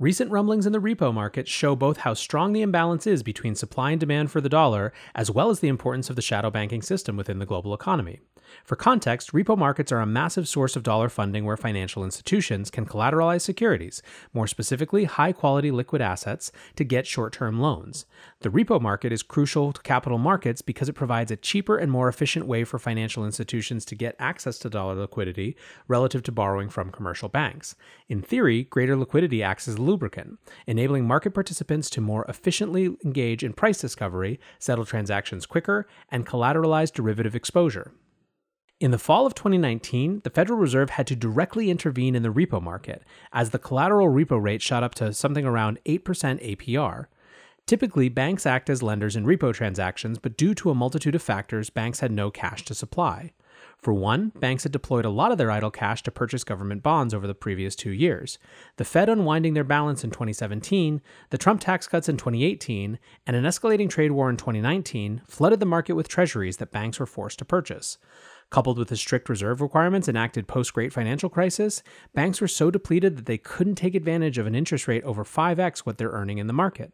Recent 0.00 0.32
rumblings 0.32 0.66
in 0.66 0.72
the 0.72 0.80
repo 0.80 1.14
market 1.14 1.46
show 1.46 1.76
both 1.76 1.98
how 1.98 2.14
strong 2.14 2.52
the 2.52 2.62
imbalance 2.62 3.06
is 3.06 3.22
between 3.22 3.54
supply 3.54 3.92
and 3.92 4.00
demand 4.00 4.32
for 4.32 4.40
the 4.40 4.48
dollar, 4.48 4.92
as 5.14 5.30
well 5.30 5.50
as 5.50 5.60
the 5.60 5.68
importance 5.68 6.10
of 6.10 6.16
the 6.16 6.22
shadow 6.22 6.50
banking 6.50 6.82
system 6.82 7.16
within 7.16 7.38
the 7.38 7.46
global 7.46 7.72
economy. 7.72 8.18
For 8.64 8.76
context, 8.76 9.32
repo 9.32 9.56
markets 9.56 9.92
are 9.92 10.00
a 10.00 10.06
massive 10.06 10.48
source 10.48 10.76
of 10.76 10.82
dollar 10.82 11.08
funding 11.08 11.44
where 11.44 11.56
financial 11.56 12.04
institutions 12.04 12.70
can 12.70 12.86
collateralize 12.86 13.42
securities, 13.42 14.02
more 14.32 14.46
specifically 14.46 15.04
high 15.04 15.32
quality 15.32 15.70
liquid 15.70 16.02
assets, 16.02 16.52
to 16.76 16.84
get 16.84 17.06
short 17.06 17.32
term 17.32 17.60
loans. 17.60 18.06
The 18.40 18.50
repo 18.50 18.80
market 18.80 19.12
is 19.12 19.22
crucial 19.22 19.72
to 19.72 19.82
capital 19.82 20.18
markets 20.18 20.62
because 20.62 20.88
it 20.88 20.94
provides 20.94 21.30
a 21.30 21.36
cheaper 21.36 21.76
and 21.76 21.90
more 21.90 22.08
efficient 22.08 22.46
way 22.46 22.64
for 22.64 22.78
financial 22.78 23.24
institutions 23.24 23.84
to 23.86 23.94
get 23.94 24.16
access 24.18 24.58
to 24.60 24.70
dollar 24.70 24.94
liquidity 24.94 25.56
relative 25.88 26.22
to 26.24 26.32
borrowing 26.32 26.68
from 26.68 26.90
commercial 26.90 27.28
banks. 27.28 27.74
In 28.08 28.22
theory, 28.22 28.64
greater 28.64 28.96
liquidity 28.96 29.42
acts 29.42 29.68
as 29.68 29.76
a 29.76 29.82
lubricant, 29.82 30.38
enabling 30.66 31.06
market 31.06 31.32
participants 31.32 31.88
to 31.90 32.00
more 32.00 32.24
efficiently 32.28 32.96
engage 33.04 33.42
in 33.42 33.52
price 33.52 33.78
discovery, 33.78 34.38
settle 34.58 34.84
transactions 34.84 35.46
quicker, 35.46 35.86
and 36.10 36.26
collateralize 36.26 36.92
derivative 36.92 37.34
exposure. 37.34 37.92
In 38.84 38.90
the 38.90 38.98
fall 38.98 39.24
of 39.24 39.34
2019, 39.34 40.20
the 40.24 40.28
Federal 40.28 40.58
Reserve 40.58 40.90
had 40.90 41.06
to 41.06 41.16
directly 41.16 41.70
intervene 41.70 42.14
in 42.14 42.22
the 42.22 42.28
repo 42.28 42.60
market 42.60 43.02
as 43.32 43.48
the 43.48 43.58
collateral 43.58 44.08
repo 44.08 44.38
rate 44.38 44.60
shot 44.60 44.82
up 44.82 44.94
to 44.96 45.14
something 45.14 45.46
around 45.46 45.78
8% 45.86 46.02
APR. 46.02 47.06
Typically, 47.64 48.10
banks 48.10 48.44
act 48.44 48.68
as 48.68 48.82
lenders 48.82 49.16
in 49.16 49.24
repo 49.24 49.54
transactions, 49.54 50.18
but 50.18 50.36
due 50.36 50.54
to 50.56 50.68
a 50.68 50.74
multitude 50.74 51.14
of 51.14 51.22
factors, 51.22 51.70
banks 51.70 52.00
had 52.00 52.12
no 52.12 52.30
cash 52.30 52.62
to 52.66 52.74
supply. 52.74 53.32
For 53.78 53.94
one, 53.94 54.32
banks 54.38 54.64
had 54.64 54.72
deployed 54.72 55.06
a 55.06 55.10
lot 55.10 55.32
of 55.32 55.38
their 55.38 55.50
idle 55.50 55.70
cash 55.70 56.02
to 56.02 56.10
purchase 56.10 56.44
government 56.44 56.82
bonds 56.82 57.14
over 57.14 57.26
the 57.26 57.34
previous 57.34 57.74
two 57.74 57.90
years. 57.90 58.38
The 58.76 58.84
Fed 58.84 59.08
unwinding 59.08 59.54
their 59.54 59.64
balance 59.64 60.04
in 60.04 60.10
2017, 60.10 61.00
the 61.30 61.38
Trump 61.38 61.62
tax 61.62 61.88
cuts 61.88 62.10
in 62.10 62.18
2018, 62.18 62.98
and 63.26 63.34
an 63.34 63.44
escalating 63.44 63.88
trade 63.88 64.12
war 64.12 64.28
in 64.28 64.36
2019 64.36 65.22
flooded 65.26 65.60
the 65.60 65.64
market 65.64 65.94
with 65.94 66.06
treasuries 66.06 66.58
that 66.58 66.70
banks 66.70 67.00
were 67.00 67.06
forced 67.06 67.38
to 67.38 67.46
purchase. 67.46 67.96
Coupled 68.54 68.78
with 68.78 68.86
the 68.86 68.96
strict 68.96 69.28
reserve 69.28 69.60
requirements 69.60 70.06
enacted 70.06 70.46
post 70.46 70.74
Great 70.74 70.92
Financial 70.92 71.28
Crisis, 71.28 71.82
banks 72.14 72.40
were 72.40 72.46
so 72.46 72.70
depleted 72.70 73.16
that 73.16 73.26
they 73.26 73.36
couldn't 73.36 73.74
take 73.74 73.96
advantage 73.96 74.38
of 74.38 74.46
an 74.46 74.54
interest 74.54 74.86
rate 74.86 75.02
over 75.02 75.24
5x 75.24 75.80
what 75.80 75.98
they're 75.98 76.10
earning 76.10 76.38
in 76.38 76.46
the 76.46 76.52
market. 76.52 76.92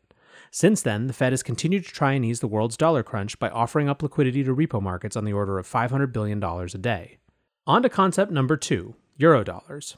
Since 0.51 0.81
then, 0.81 1.07
the 1.07 1.13
Fed 1.13 1.35
has 1.35 1.43
continued 1.43 1.85
to 1.85 1.93
try 1.93 2.15
and 2.15 2.25
ease 2.25 2.41
the 2.41 2.49
world's 2.49 2.79
dollar 2.79 3.03
crunch 3.03 3.39
by 3.39 3.51
offering 3.51 3.91
up 3.91 4.03
liquidity 4.03 4.43
to 4.43 4.57
repo 4.57 4.81
markets 4.81 5.17
on 5.17 5.27
the 5.27 5.35
order 5.35 5.59
of 5.59 5.69
$500 5.69 6.15
billion 6.15 6.43
a 6.43 6.67
day. 6.79 7.19
On 7.67 7.83
to 7.83 7.91
concept 7.91 8.33
number 8.33 8.57
two 8.57 8.95
Eurodollars. 9.21 9.97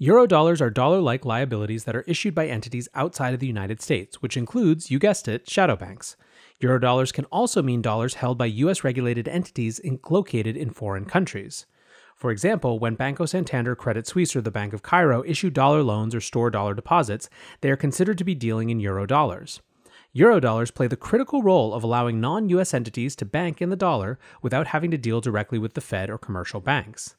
Eurodollars 0.00 0.60
are 0.60 0.70
dollar 0.70 1.00
like 1.00 1.24
liabilities 1.24 1.82
that 1.82 1.96
are 1.96 2.04
issued 2.06 2.36
by 2.36 2.46
entities 2.46 2.88
outside 2.94 3.34
of 3.34 3.40
the 3.40 3.46
United 3.48 3.82
States, 3.82 4.22
which 4.22 4.36
includes, 4.36 4.88
you 4.88 5.00
guessed 5.00 5.26
it, 5.26 5.50
shadow 5.50 5.74
banks. 5.74 6.16
Eurodollars 6.62 7.12
can 7.12 7.24
also 7.26 7.60
mean 7.60 7.82
dollars 7.82 8.14
held 8.14 8.38
by 8.38 8.46
US 8.46 8.84
regulated 8.84 9.26
entities 9.26 9.80
in- 9.80 9.98
located 10.08 10.56
in 10.56 10.70
foreign 10.70 11.04
countries. 11.04 11.66
For 12.14 12.30
example, 12.30 12.78
when 12.78 12.94
Banco 12.94 13.26
Santander, 13.26 13.74
Credit 13.74 14.06
Suisse, 14.06 14.36
or 14.36 14.40
the 14.40 14.52
Bank 14.52 14.72
of 14.72 14.80
Cairo 14.80 15.24
issue 15.26 15.50
dollar 15.50 15.82
loans 15.82 16.14
or 16.14 16.20
store 16.20 16.50
dollar 16.50 16.72
deposits, 16.72 17.28
they 17.62 17.70
are 17.70 17.76
considered 17.76 18.16
to 18.18 18.24
be 18.24 18.36
dealing 18.36 18.70
in 18.70 18.78
eurodollars. 18.78 19.58
Eurodollars 20.14 20.72
play 20.72 20.86
the 20.86 20.96
critical 20.96 21.42
role 21.42 21.74
of 21.74 21.82
allowing 21.82 22.20
non 22.20 22.48
US 22.50 22.72
entities 22.72 23.16
to 23.16 23.24
bank 23.24 23.60
in 23.60 23.70
the 23.70 23.76
dollar 23.76 24.20
without 24.40 24.68
having 24.68 24.92
to 24.92 24.98
deal 24.98 25.20
directly 25.20 25.58
with 25.58 25.74
the 25.74 25.80
Fed 25.80 26.10
or 26.10 26.18
commercial 26.18 26.60
banks. 26.60 27.16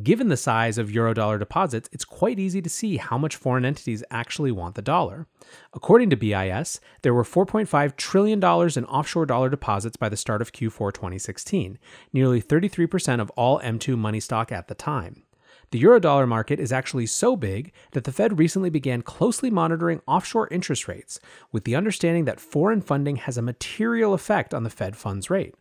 Given 0.00 0.28
the 0.28 0.38
size 0.38 0.78
of 0.78 0.88
eurodollar 0.88 1.38
deposits, 1.38 1.90
it's 1.92 2.06
quite 2.06 2.38
easy 2.38 2.62
to 2.62 2.70
see 2.70 2.96
how 2.96 3.18
much 3.18 3.36
foreign 3.36 3.66
entities 3.66 4.02
actually 4.10 4.50
want 4.50 4.74
the 4.74 4.80
dollar. 4.80 5.26
According 5.74 6.08
to 6.08 6.16
BIS, 6.16 6.80
there 7.02 7.12
were 7.12 7.24
$4.5 7.24 7.96
trillion 7.98 8.38
in 8.38 8.84
offshore 8.86 9.26
dollar 9.26 9.50
deposits 9.50 9.98
by 9.98 10.08
the 10.08 10.16
start 10.16 10.40
of 10.40 10.52
Q4 10.52 10.94
2016, 10.94 11.78
nearly 12.10 12.40
33% 12.40 13.20
of 13.20 13.28
all 13.32 13.60
M2 13.60 13.98
money 13.98 14.18
stock 14.18 14.50
at 14.50 14.68
the 14.68 14.74
time. 14.74 15.24
The 15.72 15.82
eurodollar 15.82 16.26
market 16.26 16.58
is 16.58 16.72
actually 16.72 17.04
so 17.04 17.36
big 17.36 17.70
that 17.90 18.04
the 18.04 18.12
Fed 18.12 18.38
recently 18.38 18.70
began 18.70 19.02
closely 19.02 19.50
monitoring 19.50 20.00
offshore 20.06 20.48
interest 20.48 20.88
rates, 20.88 21.20
with 21.50 21.64
the 21.64 21.76
understanding 21.76 22.24
that 22.24 22.40
foreign 22.40 22.80
funding 22.80 23.16
has 23.16 23.36
a 23.36 23.42
material 23.42 24.14
effect 24.14 24.54
on 24.54 24.64
the 24.64 24.70
Fed 24.70 24.96
funds 24.96 25.28
rate. 25.28 25.54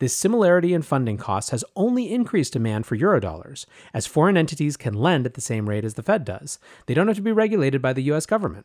This 0.00 0.16
similarity 0.16 0.72
in 0.72 0.80
funding 0.80 1.18
costs 1.18 1.50
has 1.50 1.62
only 1.76 2.10
increased 2.10 2.54
demand 2.54 2.86
for 2.86 2.96
eurodollars, 2.96 3.66
as 3.92 4.06
foreign 4.06 4.38
entities 4.38 4.78
can 4.78 4.94
lend 4.94 5.26
at 5.26 5.34
the 5.34 5.42
same 5.42 5.68
rate 5.68 5.84
as 5.84 5.92
the 5.92 6.02
Fed 6.02 6.24
does. 6.24 6.58
They 6.86 6.94
don't 6.94 7.06
have 7.06 7.18
to 7.18 7.22
be 7.22 7.32
regulated 7.32 7.82
by 7.82 7.92
the 7.92 8.02
US 8.04 8.24
government. 8.24 8.64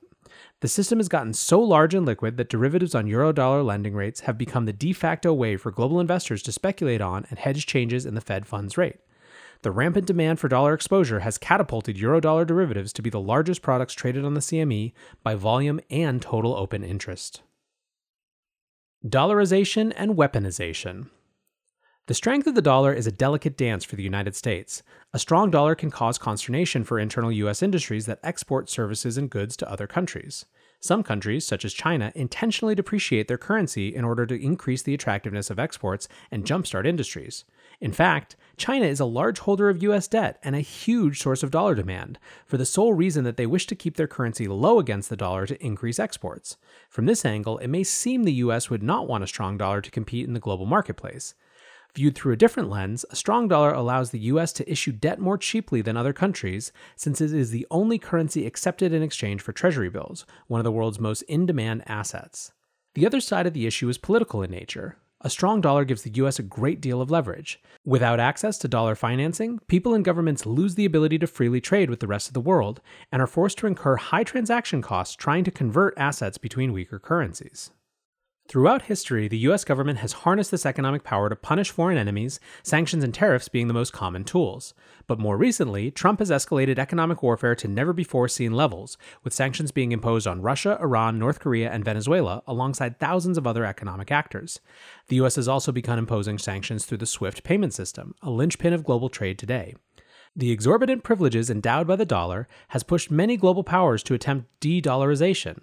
The 0.62 0.70
system 0.70 0.98
has 0.98 1.10
gotten 1.10 1.34
so 1.34 1.60
large 1.60 1.94
and 1.94 2.06
liquid 2.06 2.38
that 2.38 2.48
derivatives 2.48 2.96
on 2.96 3.06
eurodollar 3.06 3.65
lending 3.65 3.96
rates 3.96 4.22
have 4.22 4.38
become 4.38 4.63
the 4.63 4.72
de 4.72 4.94
facto 4.94 5.34
way 5.34 5.58
for 5.58 5.72
global 5.72 6.00
investors 6.00 6.42
to 6.44 6.54
speculate 6.54 7.01
on 7.01 7.25
and 7.30 7.38
hedge 7.38 7.65
changes 7.65 8.06
in 8.06 8.15
the 8.15 8.22
Fed 8.22 8.48
funds 8.48 8.77
rate. 8.77 9.00
The 9.62 9.72
rampant 9.72 10.08
demand 10.08 10.39
for 10.39 10.48
dollar 10.48 10.74
exposure 10.74 11.20
has 11.20 11.38
catapulted 11.38 11.98
eurodollar 11.98 12.48
derivatives 12.48 12.94
to 12.94 13.01
be 13.01 13.10
the 13.10 13.20
largest 13.20 13.62
products 13.62 13.94
traded 13.94 14.24
on 14.24 14.36
the 14.36 14.39
CME 14.39 14.94
by 15.22 15.36
volume 15.36 15.82
and 15.89 16.22
total 16.22 16.56
open 16.56 16.82
interest. 16.82 17.42
Dollarization 19.06 19.92
and 19.98 20.15
weaponization. 20.15 21.10
The 22.07 22.13
strength 22.13 22.45
of 22.45 22.53
the 22.53 22.62
dollar 22.62 22.93
is 22.93 23.07
a 23.07 23.12
delicate 23.12 23.57
dance 23.57 23.83
for 23.83 23.95
the 23.95 24.03
United 24.03 24.35
States. 24.35 24.83
A 25.12 25.17
strong 25.17 25.50
dollar 25.50 25.74
can 25.74 25.89
cause 25.89 26.19
consternation 26.19 26.83
for 26.83 27.00
internal 27.00 27.31
U.S. 27.31 27.63
industries 27.63 28.05
that 28.05 28.19
export 28.21 28.69
services 28.69 29.17
and 29.17 29.27
goods 29.27 29.57
to 29.57 29.71
other 29.71 29.88
countries. 29.88 30.45
Some 30.79 31.01
countries, 31.01 31.47
such 31.47 31.65
as 31.65 31.74
China, 31.74 32.12
intentionally 32.13 32.75
depreciate 32.75 33.27
their 33.27 33.39
currency 33.39 33.95
in 33.95 34.05
order 34.05 34.27
to 34.27 34.39
increase 34.39 34.83
the 34.83 34.93
attractiveness 34.93 35.50
of 35.50 35.57
exports 35.57 36.07
and 36.29 36.45
jumpstart 36.45 36.85
industries. 36.85 37.43
In 37.81 37.91
fact, 37.91 38.35
China 38.55 38.85
is 38.85 39.00
a 39.00 39.05
large 39.05 39.39
holder 39.39 39.67
of 39.67 39.81
US 39.81 40.07
debt 40.07 40.38
and 40.43 40.55
a 40.55 40.59
huge 40.59 41.19
source 41.19 41.41
of 41.41 41.50
dollar 41.50 41.74
demand, 41.74 42.19
for 42.45 42.57
the 42.57 42.67
sole 42.67 42.93
reason 42.93 43.24
that 43.24 43.35
they 43.35 43.47
wish 43.47 43.65
to 43.65 43.75
keep 43.75 43.97
their 43.97 44.05
currency 44.05 44.47
low 44.47 44.77
against 44.77 45.09
the 45.09 45.17
dollar 45.17 45.47
to 45.47 45.65
increase 45.65 45.97
exports. 45.97 46.57
From 46.88 47.07
this 47.07 47.25
angle, 47.25 47.57
it 47.57 47.67
may 47.67 47.83
seem 47.83 48.25
the 48.25 48.33
US 48.33 48.69
would 48.69 48.83
not 48.83 49.07
want 49.07 49.24
a 49.24 49.27
strong 49.27 49.57
dollar 49.57 49.81
to 49.81 49.89
compete 49.89 50.27
in 50.27 50.35
the 50.35 50.39
global 50.39 50.67
marketplace. 50.67 51.33
Viewed 51.96 52.14
through 52.14 52.34
a 52.34 52.38
different 52.38 52.70
lens, 52.70 53.06
a 53.10 53.16
strong 53.16 53.48
dollar 53.48 53.72
allows 53.72 54.12
the 54.12 54.20
US 54.20 54.52
to 54.54 54.70
issue 54.70 54.92
debt 54.92 55.18
more 55.18 55.38
cheaply 55.38 55.82
than 55.82 55.96
other 55.96 56.12
countries, 56.12 56.74
since 56.98 57.22
it 57.22 57.34
is 57.34 57.52
the 57.52 57.66
only 57.72 57.98
currency 57.98 58.46
accepted 58.46 58.92
in 58.92 59.02
exchange 59.02 59.42
for 59.42 59.54
treasury 59.54 59.90
bills, 59.90 60.25
one 60.48 60.60
of 60.60 60.66
the 60.66 60.74
world's 60.74 61.00
most 61.00 61.22
in 61.24 61.46
demand 61.46 61.84
assets. 61.88 62.52
The 62.96 63.06
other 63.06 63.22
side 63.22 63.48
of 63.48 63.54
the 63.54 63.66
issue 63.66 63.88
is 63.88 63.98
political 63.98 64.44
in 64.44 64.52
nature. 64.52 64.98
A 65.22 65.30
strong 65.30 65.62
dollar 65.62 65.86
gives 65.86 66.02
the 66.02 66.12
US 66.16 66.38
a 66.38 66.44
great 66.44 66.82
deal 66.82 67.02
of 67.02 67.10
leverage. 67.10 67.62
Without 67.86 68.20
access 68.20 68.58
to 68.58 68.68
dollar 68.68 68.96
financing, 68.96 69.60
people 69.68 69.94
and 69.94 70.04
governments 70.04 70.46
lose 70.46 70.75
the 70.75 70.86
ability 70.86 71.18
to 71.20 71.28
freely 71.28 71.62
trade 71.62 71.90
with 71.90 72.02
the 72.02 72.08
rest 72.08 72.28
of 72.28 72.34
the 72.34 72.42
world 72.42 72.82
and 73.10 73.22
are 73.22 73.28
forced 73.28 73.58
to 73.60 73.68
incur 73.68 73.96
high 73.96 74.25
transaction 74.25 74.82
costs 74.82 75.16
trying 75.16 75.46
to 75.46 75.52
convert 75.52 75.98
assets 75.98 76.38
between 76.38 76.74
weaker 76.74 77.00
currencies. 77.00 77.72
Throughout 78.48 78.84
history, 78.84 79.28
the 79.28 79.40
US 79.50 79.64
government 79.64 80.00
has 80.00 80.14
harnessed 80.14 80.52
this 80.52 80.68
economic 80.68 81.04
power 81.04 81.30
to 81.30 81.36
punish 81.36 81.72
foreign 81.72 81.98
enemies, 81.98 82.40
sanctions 82.62 83.04
and 83.04 83.12
tariffs 83.12 83.50
being 83.50 83.68
the 83.68 83.74
most 83.74 83.92
common 83.92 84.24
tools. 84.24 84.75
But 85.08 85.18
more 85.18 85.36
recently, 85.36 85.90
Trump 85.90 86.20
has 86.20 86.30
escalated 86.30 86.78
economic 86.78 87.24
warfare 87.24 87.56
to 87.56 87.68
never 87.68 87.92
before 87.92 88.28
seen 88.28 88.52
levels, 88.52 89.00
with 89.24 89.34
sanctions 89.34 89.72
being 89.72 89.92
imposed 89.92 90.28
on 90.28 90.44
Russia, 90.44 90.78
Iran, 90.80 91.18
North 91.18 91.40
Korea, 91.40 91.72
and 91.72 91.84
Venezuela, 91.84 92.44
alongside 92.46 93.00
thousands 93.00 93.40
of 93.40 93.48
other 93.48 93.66
economic 93.66 94.12
actors. 94.12 94.60
The 95.08 95.16
US 95.24 95.38
has 95.38 95.48
also 95.48 95.72
begun 95.72 95.98
imposing 95.98 96.38
sanctions 96.38 96.86
through 96.86 97.00
the 97.00 97.08
SWIFT 97.08 97.44
payment 97.44 97.74
system, 97.74 98.14
a 98.22 98.30
linchpin 98.30 98.74
of 98.74 98.84
global 98.84 99.10
trade 99.10 99.40
today. 99.40 99.74
The 100.36 100.52
exorbitant 100.52 101.04
privileges 101.04 101.50
endowed 101.50 101.88
by 101.88 101.96
the 101.96 102.06
dollar 102.06 102.48
has 102.68 102.84
pushed 102.84 103.10
many 103.10 103.38
global 103.38 103.64
powers 103.64 104.04
to 104.04 104.14
attempt 104.14 104.50
de 104.60 104.84
dollarization. 104.84 105.62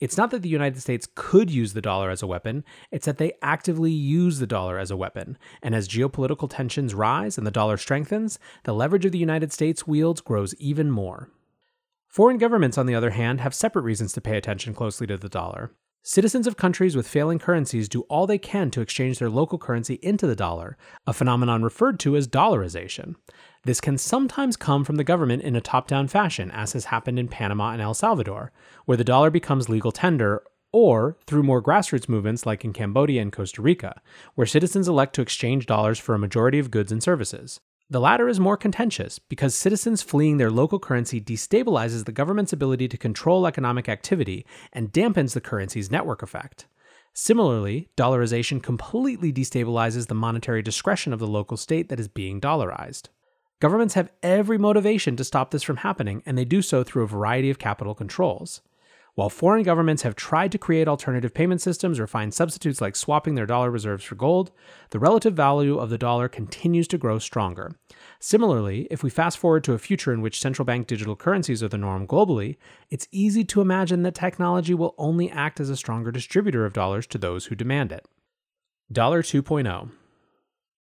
It's 0.00 0.16
not 0.16 0.30
that 0.30 0.40
the 0.40 0.48
United 0.48 0.80
States 0.80 1.06
could 1.14 1.50
use 1.50 1.74
the 1.74 1.82
dollar 1.82 2.08
as 2.08 2.22
a 2.22 2.26
weapon, 2.26 2.64
it's 2.90 3.04
that 3.04 3.18
they 3.18 3.34
actively 3.42 3.92
use 3.92 4.38
the 4.38 4.46
dollar 4.46 4.78
as 4.78 4.90
a 4.90 4.96
weapon. 4.96 5.36
And 5.62 5.74
as 5.74 5.88
geopolitical 5.88 6.48
tensions 6.48 6.94
rise 6.94 7.36
and 7.36 7.46
the 7.46 7.50
dollar 7.50 7.76
strengthens, 7.76 8.38
the 8.64 8.72
leverage 8.72 9.04
of 9.04 9.12
the 9.12 9.18
United 9.18 9.52
States 9.52 9.86
wields 9.86 10.22
grows 10.22 10.54
even 10.54 10.90
more. 10.90 11.28
Foreign 12.08 12.38
governments, 12.38 12.78
on 12.78 12.86
the 12.86 12.94
other 12.94 13.10
hand, 13.10 13.40
have 13.40 13.54
separate 13.54 13.82
reasons 13.82 14.12
to 14.14 14.20
pay 14.20 14.36
attention 14.36 14.74
closely 14.74 15.06
to 15.06 15.18
the 15.18 15.28
dollar. 15.28 15.70
Citizens 16.02 16.46
of 16.46 16.56
countries 16.56 16.96
with 16.96 17.06
failing 17.06 17.38
currencies 17.38 17.86
do 17.86 18.00
all 18.08 18.26
they 18.26 18.38
can 18.38 18.70
to 18.70 18.80
exchange 18.80 19.18
their 19.18 19.28
local 19.28 19.58
currency 19.58 19.98
into 20.02 20.26
the 20.26 20.34
dollar, 20.34 20.78
a 21.06 21.12
phenomenon 21.12 21.62
referred 21.62 22.00
to 22.00 22.16
as 22.16 22.26
dollarization. 22.26 23.16
This 23.64 23.82
can 23.82 23.98
sometimes 23.98 24.56
come 24.56 24.82
from 24.82 24.96
the 24.96 25.04
government 25.04 25.42
in 25.42 25.56
a 25.56 25.60
top 25.60 25.88
down 25.88 26.08
fashion, 26.08 26.50
as 26.52 26.72
has 26.72 26.86
happened 26.86 27.18
in 27.18 27.28
Panama 27.28 27.72
and 27.72 27.82
El 27.82 27.92
Salvador, 27.92 28.50
where 28.86 28.96
the 28.96 29.04
dollar 29.04 29.28
becomes 29.28 29.68
legal 29.68 29.92
tender, 29.92 30.42
or 30.72 31.18
through 31.26 31.42
more 31.42 31.62
grassroots 31.62 32.08
movements 32.08 32.46
like 32.46 32.64
in 32.64 32.72
Cambodia 32.72 33.20
and 33.20 33.30
Costa 33.30 33.60
Rica, 33.60 34.00
where 34.36 34.46
citizens 34.46 34.88
elect 34.88 35.14
to 35.16 35.22
exchange 35.22 35.66
dollars 35.66 35.98
for 35.98 36.14
a 36.14 36.18
majority 36.18 36.58
of 36.58 36.70
goods 36.70 36.90
and 36.90 37.02
services. 37.02 37.60
The 37.92 38.00
latter 38.00 38.28
is 38.28 38.38
more 38.38 38.56
contentious 38.56 39.18
because 39.18 39.52
citizens 39.52 40.00
fleeing 40.00 40.36
their 40.36 40.48
local 40.48 40.78
currency 40.78 41.20
destabilizes 41.20 42.04
the 42.04 42.12
government's 42.12 42.52
ability 42.52 42.86
to 42.86 42.96
control 42.96 43.48
economic 43.48 43.88
activity 43.88 44.46
and 44.72 44.92
dampens 44.92 45.34
the 45.34 45.40
currency's 45.40 45.90
network 45.90 46.22
effect. 46.22 46.66
Similarly, 47.14 47.88
dollarization 47.96 48.62
completely 48.62 49.32
destabilizes 49.32 50.06
the 50.06 50.14
monetary 50.14 50.62
discretion 50.62 51.12
of 51.12 51.18
the 51.18 51.26
local 51.26 51.56
state 51.56 51.88
that 51.88 51.98
is 51.98 52.06
being 52.06 52.40
dollarized. 52.40 53.08
Governments 53.58 53.94
have 53.94 54.12
every 54.22 54.56
motivation 54.56 55.16
to 55.16 55.24
stop 55.24 55.50
this 55.50 55.64
from 55.64 55.78
happening, 55.78 56.22
and 56.24 56.38
they 56.38 56.44
do 56.44 56.62
so 56.62 56.84
through 56.84 57.02
a 57.02 57.08
variety 57.08 57.50
of 57.50 57.58
capital 57.58 57.96
controls. 57.96 58.60
While 59.14 59.28
foreign 59.28 59.62
governments 59.62 60.02
have 60.02 60.14
tried 60.14 60.52
to 60.52 60.58
create 60.58 60.88
alternative 60.88 61.34
payment 61.34 61.60
systems 61.60 61.98
or 61.98 62.06
find 62.06 62.32
substitutes 62.32 62.80
like 62.80 62.96
swapping 62.96 63.34
their 63.34 63.46
dollar 63.46 63.70
reserves 63.70 64.04
for 64.04 64.14
gold, 64.14 64.50
the 64.90 64.98
relative 64.98 65.34
value 65.34 65.78
of 65.78 65.90
the 65.90 65.98
dollar 65.98 66.28
continues 66.28 66.88
to 66.88 66.98
grow 66.98 67.18
stronger. 67.18 67.72
Similarly, 68.18 68.86
if 68.90 69.02
we 69.02 69.10
fast 69.10 69.38
forward 69.38 69.64
to 69.64 69.72
a 69.72 69.78
future 69.78 70.12
in 70.12 70.20
which 70.20 70.40
central 70.40 70.64
bank 70.64 70.86
digital 70.86 71.16
currencies 71.16 71.62
are 71.62 71.68
the 71.68 71.78
norm 71.78 72.06
globally, 72.06 72.56
it's 72.88 73.08
easy 73.10 73.44
to 73.44 73.60
imagine 73.60 74.02
that 74.02 74.14
technology 74.14 74.74
will 74.74 74.94
only 74.96 75.30
act 75.30 75.60
as 75.60 75.70
a 75.70 75.76
stronger 75.76 76.10
distributor 76.10 76.64
of 76.64 76.72
dollars 76.72 77.06
to 77.08 77.18
those 77.18 77.46
who 77.46 77.54
demand 77.54 77.92
it. 77.92 78.06
Dollar 78.92 79.22
2.0 79.22 79.90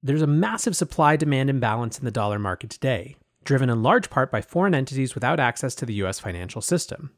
there's 0.06 0.22
a 0.22 0.28
massive 0.28 0.76
supply 0.76 1.16
demand 1.16 1.50
imbalance 1.50 1.98
in 1.98 2.06
the 2.06 2.12
dollar 2.12 2.38
market 2.38 2.70
today, 2.70 3.16
driven 3.44 3.72
in 3.72 3.82
large 3.82 4.12
part 4.12 4.30
by 4.30 4.40
foreign 4.40 4.76
entities 4.76 5.16
without 5.16 5.40
access 5.40 5.74
to 5.74 5.84
the 5.84 5.96
US 5.96 6.20
financial 6.20 6.62
system. 6.62 7.10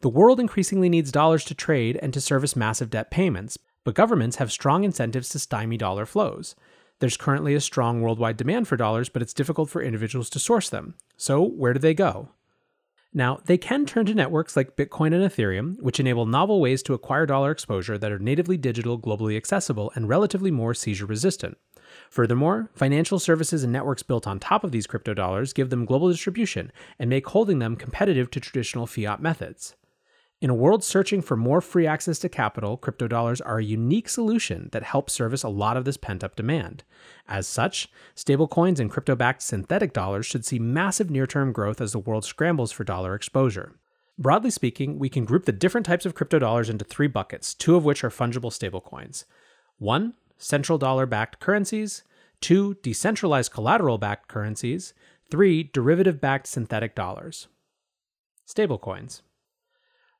The 0.00 0.08
world 0.08 0.38
increasingly 0.38 0.88
needs 0.88 1.10
dollars 1.10 1.44
to 1.46 1.54
trade 1.54 1.98
and 2.02 2.12
to 2.14 2.20
service 2.20 2.54
massive 2.54 2.90
debt 2.90 3.10
payments, 3.10 3.58
but 3.84 3.94
governments 3.94 4.36
have 4.36 4.52
strong 4.52 4.84
incentives 4.84 5.28
to 5.30 5.38
stymie 5.38 5.76
dollar 5.76 6.06
flows. 6.06 6.54
There's 6.98 7.16
currently 7.16 7.54
a 7.54 7.60
strong 7.60 8.00
worldwide 8.00 8.36
demand 8.36 8.68
for 8.68 8.76
dollars, 8.76 9.08
but 9.08 9.22
it's 9.22 9.34
difficult 9.34 9.68
for 9.68 9.82
individuals 9.82 10.30
to 10.30 10.38
source 10.38 10.68
them. 10.68 10.94
So, 11.16 11.42
where 11.42 11.72
do 11.72 11.78
they 11.78 11.94
go? 11.94 12.30
Now, 13.12 13.40
they 13.46 13.56
can 13.56 13.86
turn 13.86 14.06
to 14.06 14.14
networks 14.14 14.56
like 14.56 14.76
Bitcoin 14.76 15.14
and 15.14 15.24
Ethereum, 15.24 15.80
which 15.80 16.00
enable 16.00 16.26
novel 16.26 16.60
ways 16.60 16.82
to 16.82 16.94
acquire 16.94 17.24
dollar 17.24 17.50
exposure 17.50 17.96
that 17.96 18.12
are 18.12 18.18
natively 18.18 18.58
digital, 18.58 18.98
globally 18.98 19.36
accessible, 19.36 19.90
and 19.94 20.08
relatively 20.08 20.50
more 20.50 20.74
seizure 20.74 21.06
resistant. 21.06 21.56
Furthermore, 22.10 22.70
financial 22.74 23.18
services 23.18 23.62
and 23.62 23.72
networks 23.72 24.02
built 24.02 24.26
on 24.26 24.38
top 24.38 24.64
of 24.64 24.72
these 24.72 24.86
crypto 24.86 25.14
dollars 25.14 25.52
give 25.52 25.70
them 25.70 25.86
global 25.86 26.10
distribution 26.10 26.72
and 26.98 27.08
make 27.08 27.26
holding 27.28 27.58
them 27.58 27.76
competitive 27.76 28.30
to 28.32 28.40
traditional 28.40 28.86
fiat 28.86 29.22
methods. 29.22 29.76
In 30.42 30.50
a 30.50 30.54
world 30.54 30.84
searching 30.84 31.22
for 31.22 31.34
more 31.34 31.62
free 31.62 31.86
access 31.86 32.18
to 32.18 32.28
capital, 32.28 32.76
crypto 32.76 33.08
dollars 33.08 33.40
are 33.40 33.58
a 33.58 33.64
unique 33.64 34.06
solution 34.06 34.68
that 34.72 34.82
helps 34.82 35.14
service 35.14 35.42
a 35.42 35.48
lot 35.48 35.78
of 35.78 35.86
this 35.86 35.96
pent 35.96 36.22
up 36.22 36.36
demand. 36.36 36.84
As 37.26 37.48
such, 37.48 37.88
stablecoins 38.14 38.78
and 38.78 38.90
crypto 38.90 39.16
backed 39.16 39.40
synthetic 39.40 39.94
dollars 39.94 40.26
should 40.26 40.44
see 40.44 40.58
massive 40.58 41.10
near 41.10 41.26
term 41.26 41.52
growth 41.52 41.80
as 41.80 41.92
the 41.92 41.98
world 41.98 42.26
scrambles 42.26 42.70
for 42.70 42.84
dollar 42.84 43.14
exposure. 43.14 43.76
Broadly 44.18 44.50
speaking, 44.50 44.98
we 44.98 45.08
can 45.08 45.24
group 45.24 45.46
the 45.46 45.52
different 45.52 45.86
types 45.86 46.04
of 46.04 46.14
crypto 46.14 46.38
dollars 46.38 46.68
into 46.68 46.84
three 46.84 47.06
buckets, 47.06 47.54
two 47.54 47.74
of 47.74 47.86
which 47.86 48.04
are 48.04 48.10
fungible 48.10 48.52
stablecoins. 48.52 49.24
One, 49.78 50.14
central 50.36 50.76
dollar 50.76 51.06
backed 51.06 51.40
currencies. 51.40 52.02
Two, 52.42 52.74
decentralized 52.82 53.52
collateral 53.52 53.96
backed 53.96 54.28
currencies. 54.28 54.92
Three, 55.30 55.62
derivative 55.62 56.20
backed 56.20 56.46
synthetic 56.46 56.94
dollars. 56.94 57.48
Stablecoins. 58.46 59.22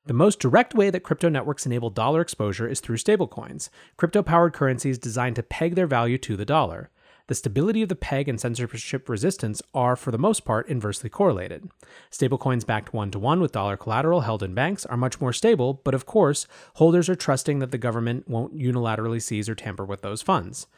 The 0.06 0.14
most 0.14 0.38
direct 0.38 0.72
way 0.72 0.90
that 0.90 1.02
crypto 1.02 1.28
networks 1.28 1.66
enable 1.66 1.90
dollar 1.90 2.20
exposure 2.20 2.68
is 2.68 2.78
through 2.78 2.98
stablecoins, 2.98 3.70
crypto 3.96 4.22
powered 4.22 4.52
currencies 4.52 4.98
designed 4.98 5.34
to 5.34 5.42
peg 5.42 5.74
their 5.74 5.88
value 5.88 6.16
to 6.18 6.36
the 6.36 6.44
dollar. 6.44 6.90
The 7.26 7.34
stability 7.34 7.82
of 7.82 7.88
the 7.88 7.96
peg 7.96 8.28
and 8.28 8.40
censorship 8.40 9.08
resistance 9.08 9.60
are, 9.74 9.96
for 9.96 10.12
the 10.12 10.18
most 10.18 10.44
part, 10.44 10.68
inversely 10.68 11.10
correlated. 11.10 11.68
Stablecoins 12.08 12.64
backed 12.64 12.94
one 12.94 13.10
to 13.10 13.18
one 13.18 13.40
with 13.40 13.50
dollar 13.50 13.76
collateral 13.76 14.20
held 14.20 14.44
in 14.44 14.54
banks 14.54 14.86
are 14.86 14.96
much 14.96 15.20
more 15.20 15.32
stable, 15.32 15.80
but 15.82 15.92
of 15.92 16.06
course, 16.06 16.46
holders 16.74 17.08
are 17.08 17.16
trusting 17.16 17.58
that 17.58 17.72
the 17.72 17.78
government 17.78 18.28
won't 18.28 18.56
unilaterally 18.56 19.20
seize 19.20 19.48
or 19.48 19.56
tamper 19.56 19.84
with 19.84 20.02
those 20.02 20.22
funds. 20.22 20.68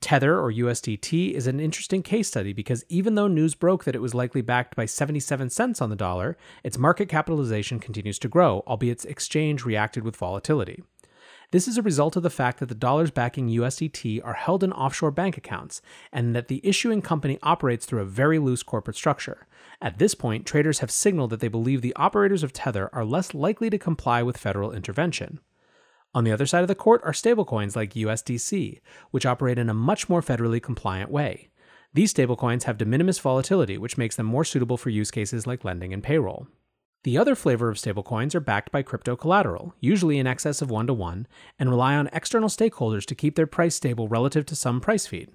Tether, 0.00 0.38
or 0.38 0.52
USDT, 0.52 1.32
is 1.32 1.46
an 1.46 1.60
interesting 1.60 2.02
case 2.02 2.28
study 2.28 2.52
because 2.52 2.84
even 2.88 3.14
though 3.14 3.26
news 3.26 3.54
broke 3.54 3.84
that 3.84 3.94
it 3.94 4.02
was 4.02 4.14
likely 4.14 4.42
backed 4.42 4.76
by 4.76 4.84
77 4.84 5.50
cents 5.50 5.80
on 5.80 5.90
the 5.90 5.96
dollar, 5.96 6.36
its 6.62 6.76
market 6.76 7.08
capitalization 7.08 7.80
continues 7.80 8.18
to 8.18 8.28
grow, 8.28 8.62
albeit 8.66 8.92
its 8.92 9.04
exchange 9.06 9.64
reacted 9.64 10.04
with 10.04 10.16
volatility. 10.16 10.82
This 11.50 11.68
is 11.68 11.78
a 11.78 11.82
result 11.82 12.16
of 12.16 12.22
the 12.22 12.30
fact 12.30 12.58
that 12.58 12.68
the 12.68 12.74
dollars 12.74 13.10
backing 13.10 13.48
USDT 13.48 14.20
are 14.24 14.34
held 14.34 14.64
in 14.64 14.72
offshore 14.72 15.10
bank 15.10 15.36
accounts 15.36 15.80
and 16.12 16.34
that 16.34 16.48
the 16.48 16.60
issuing 16.64 17.00
company 17.00 17.38
operates 17.42 17.86
through 17.86 18.00
a 18.00 18.06
very 18.06 18.38
loose 18.38 18.62
corporate 18.62 18.96
structure. 18.96 19.46
At 19.80 19.98
this 19.98 20.14
point, 20.14 20.46
traders 20.46 20.80
have 20.80 20.90
signaled 20.90 21.30
that 21.30 21.40
they 21.40 21.48
believe 21.48 21.80
the 21.80 21.94
operators 21.94 22.42
of 22.42 22.52
Tether 22.52 22.90
are 22.92 23.04
less 23.04 23.34
likely 23.34 23.70
to 23.70 23.78
comply 23.78 24.22
with 24.22 24.36
federal 24.36 24.72
intervention. 24.72 25.38
On 26.14 26.22
the 26.24 26.32
other 26.32 26.46
side 26.46 26.62
of 26.62 26.68
the 26.68 26.74
court 26.74 27.00
are 27.04 27.12
stablecoins 27.12 27.74
like 27.74 27.94
USDC, 27.94 28.80
which 29.10 29.26
operate 29.26 29.58
in 29.58 29.68
a 29.68 29.74
much 29.74 30.08
more 30.08 30.22
federally 30.22 30.62
compliant 30.62 31.10
way. 31.10 31.48
These 31.92 32.14
stablecoins 32.14 32.64
have 32.64 32.78
de 32.78 32.84
minimis 32.84 33.18
volatility, 33.18 33.78
which 33.78 33.98
makes 33.98 34.16
them 34.16 34.26
more 34.26 34.44
suitable 34.44 34.76
for 34.76 34.90
use 34.90 35.10
cases 35.10 35.46
like 35.46 35.64
lending 35.64 35.92
and 35.92 36.02
payroll. 36.02 36.46
The 37.02 37.18
other 37.18 37.34
flavor 37.34 37.68
of 37.68 37.76
stablecoins 37.76 38.34
are 38.34 38.40
backed 38.40 38.72
by 38.72 38.82
crypto 38.82 39.14
collateral, 39.14 39.74
usually 39.78 40.18
in 40.18 40.26
excess 40.26 40.62
of 40.62 40.70
1 40.70 40.86
to 40.86 40.94
1, 40.94 41.26
and 41.58 41.68
rely 41.68 41.94
on 41.96 42.08
external 42.12 42.48
stakeholders 42.48 43.04
to 43.06 43.14
keep 43.14 43.34
their 43.34 43.46
price 43.46 43.74
stable 43.74 44.08
relative 44.08 44.46
to 44.46 44.56
some 44.56 44.80
price 44.80 45.06
feed. 45.06 45.30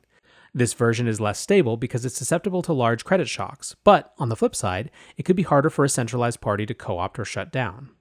This 0.54 0.74
version 0.74 1.08
is 1.08 1.22
less 1.22 1.40
stable 1.40 1.78
because 1.78 2.06
it's 2.06 2.18
susceptible 2.18 2.64
to 2.64 2.74
large 2.74 3.06
credit 3.06 3.30
shocks, 3.30 3.76
but 3.84 4.14
on 4.18 4.30
the 4.30 4.36
flip 4.36 4.56
side, 4.56 4.90
it 5.16 5.24
could 5.24 5.36
be 5.36 5.44
harder 5.44 5.70
for 5.70 5.86
a 5.86 5.90
centralized 5.90 6.42
party 6.42 6.66
to 6.66 6.74
co 6.74 6.98
opt 6.98 7.20
or 7.20 7.26
shut 7.26 7.52
down. 7.52 7.92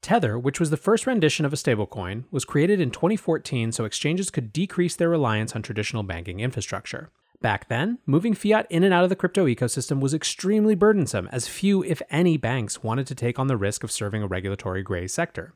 Tether, 0.00 0.38
which 0.38 0.60
was 0.60 0.70
the 0.70 0.76
first 0.76 1.06
rendition 1.06 1.44
of 1.44 1.52
a 1.52 1.56
stablecoin, 1.56 2.24
was 2.30 2.44
created 2.44 2.80
in 2.80 2.90
2014 2.90 3.72
so 3.72 3.84
exchanges 3.84 4.30
could 4.30 4.52
decrease 4.52 4.96
their 4.96 5.08
reliance 5.08 5.54
on 5.54 5.62
traditional 5.62 6.02
banking 6.02 6.40
infrastructure. 6.40 7.10
Back 7.40 7.68
then, 7.68 7.98
moving 8.06 8.34
fiat 8.34 8.66
in 8.68 8.82
and 8.82 8.92
out 8.92 9.04
of 9.04 9.10
the 9.10 9.16
crypto 9.16 9.46
ecosystem 9.46 10.00
was 10.00 10.14
extremely 10.14 10.74
burdensome, 10.74 11.28
as 11.30 11.46
few, 11.46 11.84
if 11.84 12.02
any, 12.10 12.36
banks 12.36 12.82
wanted 12.82 13.06
to 13.08 13.14
take 13.14 13.38
on 13.38 13.46
the 13.46 13.56
risk 13.56 13.84
of 13.84 13.92
serving 13.92 14.22
a 14.22 14.26
regulatory 14.26 14.82
gray 14.82 15.06
sector. 15.06 15.54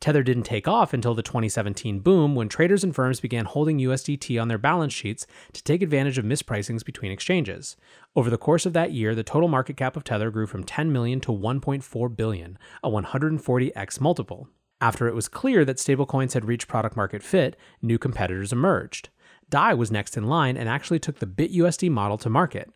Tether 0.00 0.22
didn't 0.22 0.44
take 0.44 0.66
off 0.66 0.94
until 0.94 1.14
the 1.14 1.22
2017 1.22 2.00
boom 2.00 2.34
when 2.34 2.48
traders 2.48 2.82
and 2.82 2.94
firms 2.94 3.20
began 3.20 3.44
holding 3.44 3.78
USDT 3.78 4.40
on 4.40 4.48
their 4.48 4.56
balance 4.56 4.94
sheets 4.94 5.26
to 5.52 5.62
take 5.62 5.82
advantage 5.82 6.16
of 6.16 6.24
mispricings 6.24 6.82
between 6.82 7.12
exchanges. 7.12 7.76
Over 8.16 8.30
the 8.30 8.38
course 8.38 8.64
of 8.64 8.72
that 8.72 8.92
year, 8.92 9.14
the 9.14 9.22
total 9.22 9.48
market 9.48 9.76
cap 9.76 9.96
of 9.96 10.04
Tether 10.04 10.30
grew 10.30 10.46
from 10.46 10.64
10 10.64 10.90
million 10.90 11.20
to 11.20 11.32
1.4 11.32 12.16
billion, 12.16 12.58
a 12.82 12.88
140x 12.88 14.00
multiple. 14.00 14.48
After 14.80 15.06
it 15.06 15.14
was 15.14 15.28
clear 15.28 15.66
that 15.66 15.76
stablecoins 15.76 16.32
had 16.32 16.46
reached 16.46 16.66
product 16.66 16.96
market 16.96 17.22
fit, 17.22 17.54
new 17.82 17.98
competitors 17.98 18.54
emerged. 18.54 19.10
DAI 19.50 19.74
was 19.74 19.90
next 19.90 20.16
in 20.16 20.28
line 20.28 20.56
and 20.56 20.68
actually 20.68 20.98
took 20.98 21.18
the 21.18 21.26
BitUSD 21.26 21.90
model 21.90 22.16
to 22.18 22.30
market. 22.30 22.70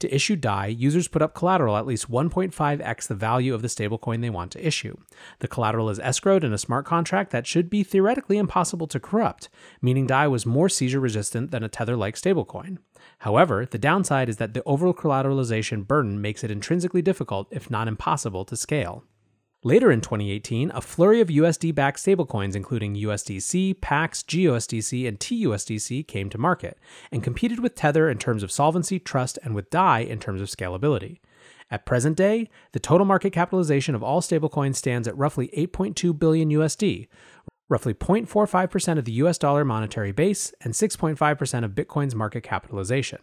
To 0.00 0.14
issue 0.14 0.36
DAI, 0.36 0.66
users 0.68 1.08
put 1.08 1.22
up 1.22 1.34
collateral 1.34 1.76
at 1.76 1.86
least 1.86 2.10
1.5x 2.10 3.08
the 3.08 3.14
value 3.16 3.52
of 3.52 3.62
the 3.62 3.68
stablecoin 3.68 4.20
they 4.20 4.30
want 4.30 4.52
to 4.52 4.64
issue. 4.64 4.96
The 5.40 5.48
collateral 5.48 5.90
is 5.90 5.98
escrowed 5.98 6.44
in 6.44 6.52
a 6.52 6.58
smart 6.58 6.86
contract 6.86 7.32
that 7.32 7.48
should 7.48 7.68
be 7.68 7.82
theoretically 7.82 8.38
impossible 8.38 8.86
to 8.88 9.00
corrupt, 9.00 9.48
meaning 9.82 10.06
DAI 10.06 10.28
was 10.28 10.46
more 10.46 10.68
seizure 10.68 11.00
resistant 11.00 11.50
than 11.50 11.64
a 11.64 11.68
Tether 11.68 11.96
like 11.96 12.14
stablecoin. 12.14 12.78
However, 13.18 13.66
the 13.66 13.78
downside 13.78 14.28
is 14.28 14.36
that 14.36 14.54
the 14.54 14.62
over 14.64 14.92
collateralization 14.92 15.84
burden 15.84 16.20
makes 16.20 16.44
it 16.44 16.50
intrinsically 16.50 17.02
difficult, 17.02 17.48
if 17.50 17.68
not 17.68 17.88
impossible, 17.88 18.44
to 18.44 18.56
scale. 18.56 19.02
Later 19.64 19.90
in 19.90 20.00
2018, 20.00 20.70
a 20.72 20.80
flurry 20.80 21.20
of 21.20 21.30
USD 21.30 21.74
backed 21.74 21.98
stablecoins, 21.98 22.54
including 22.54 22.94
USDC, 22.94 23.80
PAX, 23.80 24.22
GUSDC, 24.22 25.08
and 25.08 25.18
TUSDC, 25.18 26.06
came 26.06 26.30
to 26.30 26.38
market 26.38 26.78
and 27.10 27.24
competed 27.24 27.58
with 27.58 27.74
Tether 27.74 28.08
in 28.08 28.18
terms 28.18 28.44
of 28.44 28.52
solvency, 28.52 29.00
trust, 29.00 29.36
and 29.42 29.56
with 29.56 29.68
DAI 29.70 30.00
in 30.00 30.20
terms 30.20 30.40
of 30.40 30.46
scalability. 30.46 31.18
At 31.72 31.86
present 31.86 32.16
day, 32.16 32.48
the 32.70 32.78
total 32.78 33.04
market 33.04 33.30
capitalization 33.32 33.96
of 33.96 34.02
all 34.02 34.20
stablecoins 34.20 34.76
stands 34.76 35.08
at 35.08 35.18
roughly 35.18 35.48
8.2 35.48 36.16
billion 36.16 36.50
USD, 36.50 37.08
roughly 37.68 37.94
0.45% 37.94 38.98
of 38.98 39.06
the 39.06 39.12
US 39.12 39.38
dollar 39.38 39.64
monetary 39.64 40.12
base, 40.12 40.52
and 40.60 40.72
6.5% 40.72 41.64
of 41.64 41.72
Bitcoin's 41.72 42.14
market 42.14 42.44
capitalization. 42.44 43.18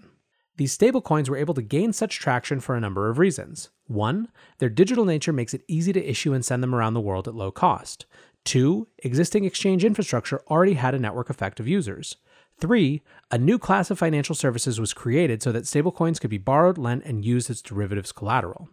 These 0.57 0.77
stablecoins 0.77 1.27
were 1.27 1.37
able 1.37 1.53
to 1.53 1.61
gain 1.61 1.91
such 1.91 2.19
traction 2.19 2.59
for 2.59 2.75
a 2.75 2.79
number 2.79 3.09
of 3.09 3.17
reasons. 3.19 3.69
One, 3.87 4.29
their 4.59 4.69
digital 4.69 5.03
nature 5.03 5.33
makes 5.33 5.53
it 5.53 5.65
easy 5.67 5.91
to 5.93 6.09
issue 6.09 6.33
and 6.33 6.45
send 6.45 6.63
them 6.63 6.73
around 6.73 6.93
the 6.93 7.01
world 7.01 7.27
at 7.27 7.35
low 7.35 7.51
cost. 7.51 8.05
Two, 8.45 8.87
existing 8.99 9.43
exchange 9.43 9.83
infrastructure 9.83 10.41
already 10.49 10.75
had 10.75 10.95
a 10.95 10.99
network 10.99 11.29
effect 11.29 11.59
of 11.59 11.67
users. 11.67 12.17
Three, 12.59 13.01
a 13.31 13.37
new 13.37 13.59
class 13.59 13.91
of 13.91 13.99
financial 13.99 14.35
services 14.35 14.79
was 14.79 14.93
created 14.93 15.43
so 15.43 15.51
that 15.51 15.65
stablecoins 15.65 16.21
could 16.21 16.29
be 16.29 16.37
borrowed, 16.37 16.77
lent, 16.77 17.03
and 17.03 17.25
used 17.25 17.49
as 17.49 17.61
derivatives 17.61 18.13
collateral. 18.13 18.69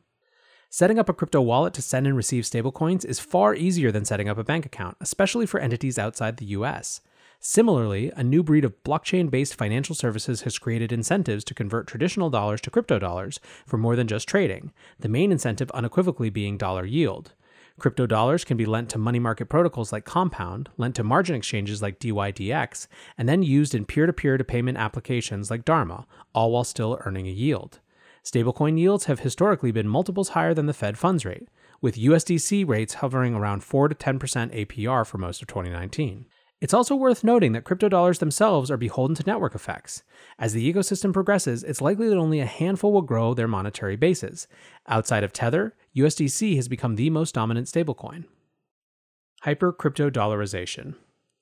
Setting 0.71 0.99
up 0.99 1.09
a 1.09 1.13
crypto 1.13 1.41
wallet 1.41 1.75
to 1.75 1.83
send 1.83 2.07
and 2.07 2.17
receive 2.17 2.45
stablecoins 2.45 3.05
is 3.05 3.19
far 3.19 3.55
easier 3.55 3.91
than 3.91 4.05
setting 4.05 4.29
up 4.29 4.39
a 4.39 4.45
bank 4.45 4.65
account, 4.65 4.97
especially 5.01 5.47
for 5.47 5.59
entities 5.59 5.99
outside 5.99 6.37
the 6.37 6.47
US. 6.47 7.01
Similarly, 7.45 8.13
a 8.15 8.23
new 8.23 8.45
breed 8.45 8.65
of 8.65 8.85
blockchain 8.85 9.29
based 9.29 9.57
financial 9.57 9.97
services 9.97 10.43
has 10.43 10.61
created 10.61 10.93
incentives 10.93 11.43
to 11.43 11.55
convert 11.55 11.89
traditional 11.89 12.31
dollars 12.31 12.61
to 12.61 12.71
crypto 12.71 13.01
dollars 13.01 13.41
for 13.67 13.77
more 13.77 13.97
than 13.97 14.07
just 14.07 14.29
trading, 14.29 14.73
the 15.01 15.09
main 15.09 15.33
incentive 15.33 15.69
unequivocally 15.73 16.31
being 16.31 16.57
dollar 16.57 16.85
yield. 16.85 17.33
Crypto 17.81 18.07
dollars 18.07 18.45
can 18.45 18.57
be 18.57 18.65
lent 18.65 18.89
to 18.91 18.99
money 18.99 19.19
market 19.19 19.47
protocols 19.47 19.91
like 19.91 20.05
Compound, 20.05 20.69
lent 20.77 20.95
to 20.95 21.03
margin 21.03 21.35
exchanges 21.35 21.83
like 21.83 21.99
DYDX, 21.99 22.87
and 23.19 23.29
then 23.29 23.43
used 23.43 23.75
in 23.75 23.87
peer 23.87 24.07
to 24.07 24.13
peer 24.13 24.39
to 24.39 24.45
payment 24.45 24.79
applications 24.79 25.51
like 25.51 25.65
Dharma, 25.65 26.07
all 26.33 26.53
while 26.53 26.63
still 26.63 27.01
earning 27.05 27.27
a 27.27 27.33
yield. 27.33 27.81
Stablecoin 28.23 28.79
yields 28.79 29.07
have 29.07 29.19
historically 29.19 29.73
been 29.73 29.89
multiples 29.89 30.29
higher 30.29 30.55
than 30.55 30.67
the 30.67 30.73
Fed 30.73 30.97
funds 30.97 31.25
rate, 31.25 31.49
with 31.81 31.97
USDC 31.97 32.69
rates 32.69 32.95
hovering 32.95 33.35
around 33.35 33.65
4 33.65 33.89
to 33.89 33.97
10% 33.97 34.21
APR 34.21 35.05
for 35.05 35.19
most 35.19 35.43
of 35.43 35.49
2019. 35.49 36.27
It's 36.63 36.73
also 36.73 36.95
worth 36.95 37.25
noting 37.25 37.51
that 37.53 37.65
crypto 37.65 37.89
dollars 37.89 38.21
themselves 38.21 38.71
are 38.71 38.77
beholden 38.77 39.17
to 39.17 39.25
network 39.27 39.57
effects. 39.57 40.05
As 40.39 40.53
the 40.53 40.73
ecosystem 40.73 41.13
progresses, 41.13 41.65
it's 41.65 41.81
likely 41.81 42.09
that 42.09 42.17
only 42.17 42.39
a 42.39 42.47
handful 42.47 42.93
will 42.93 43.03
grow 43.03 43.35
their 43.35 43.49
monetary 43.49 43.97
bases. 43.97 44.47
Outside 44.87 45.25
of 45.25 45.33
Tether, 45.33 45.75
USDC 45.97 46.55
has 46.55 46.69
become 46.69 46.95
the 46.95 47.11
most 47.11 47.35
dominant 47.35 47.67
stablecoin. 47.67 48.27
Hyper 49.41 49.73
crypto 49.73 50.09
dollarization. 50.09 50.95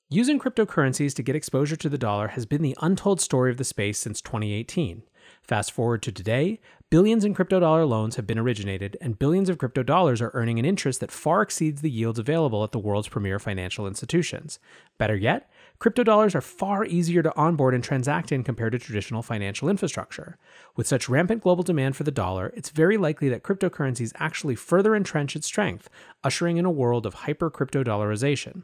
Using 0.09 0.39
cryptocurrencies 0.39 1.13
to 1.13 1.21
get 1.21 1.35
exposure 1.35 1.75
to 1.75 1.87
the 1.87 1.99
dollar 1.99 2.29
has 2.29 2.47
been 2.47 2.63
the 2.63 2.75
untold 2.81 3.21
story 3.21 3.51
of 3.51 3.57
the 3.57 3.63
space 3.63 3.99
since 3.99 4.23
2018. 4.23 5.03
Fast 5.41 5.71
forward 5.71 6.01
to 6.03 6.11
today, 6.11 6.59
billions 6.89 7.23
in 7.23 7.33
crypto 7.33 7.59
dollar 7.59 7.85
loans 7.85 8.15
have 8.15 8.27
been 8.27 8.37
originated, 8.37 8.97
and 8.99 9.17
billions 9.17 9.49
of 9.49 9.57
crypto 9.57 9.83
dollars 9.83 10.21
are 10.21 10.31
earning 10.33 10.59
an 10.59 10.65
interest 10.65 10.99
that 10.99 11.11
far 11.11 11.41
exceeds 11.41 11.81
the 11.81 11.89
yields 11.89 12.19
available 12.19 12.63
at 12.63 12.71
the 12.71 12.79
world's 12.79 13.07
premier 13.07 13.39
financial 13.39 13.87
institutions. 13.87 14.59
Better 14.97 15.15
yet, 15.15 15.49
crypto 15.79 16.03
dollars 16.03 16.35
are 16.35 16.41
far 16.41 16.85
easier 16.85 17.23
to 17.23 17.35
onboard 17.35 17.73
and 17.73 17.83
transact 17.83 18.31
in 18.31 18.43
compared 18.43 18.73
to 18.73 18.79
traditional 18.79 19.21
financial 19.21 19.69
infrastructure. 19.69 20.37
With 20.75 20.87
such 20.87 21.09
rampant 21.09 21.41
global 21.41 21.63
demand 21.63 21.95
for 21.95 22.03
the 22.03 22.11
dollar, 22.11 22.53
it's 22.55 22.69
very 22.69 22.97
likely 22.97 23.29
that 23.29 23.43
cryptocurrencies 23.43 24.13
actually 24.15 24.55
further 24.55 24.95
entrench 24.95 25.35
its 25.35 25.47
strength, 25.47 25.89
ushering 26.23 26.57
in 26.57 26.65
a 26.65 26.71
world 26.71 27.05
of 27.05 27.13
hyper 27.13 27.49
crypto 27.49 27.83
dollarization. 27.83 28.63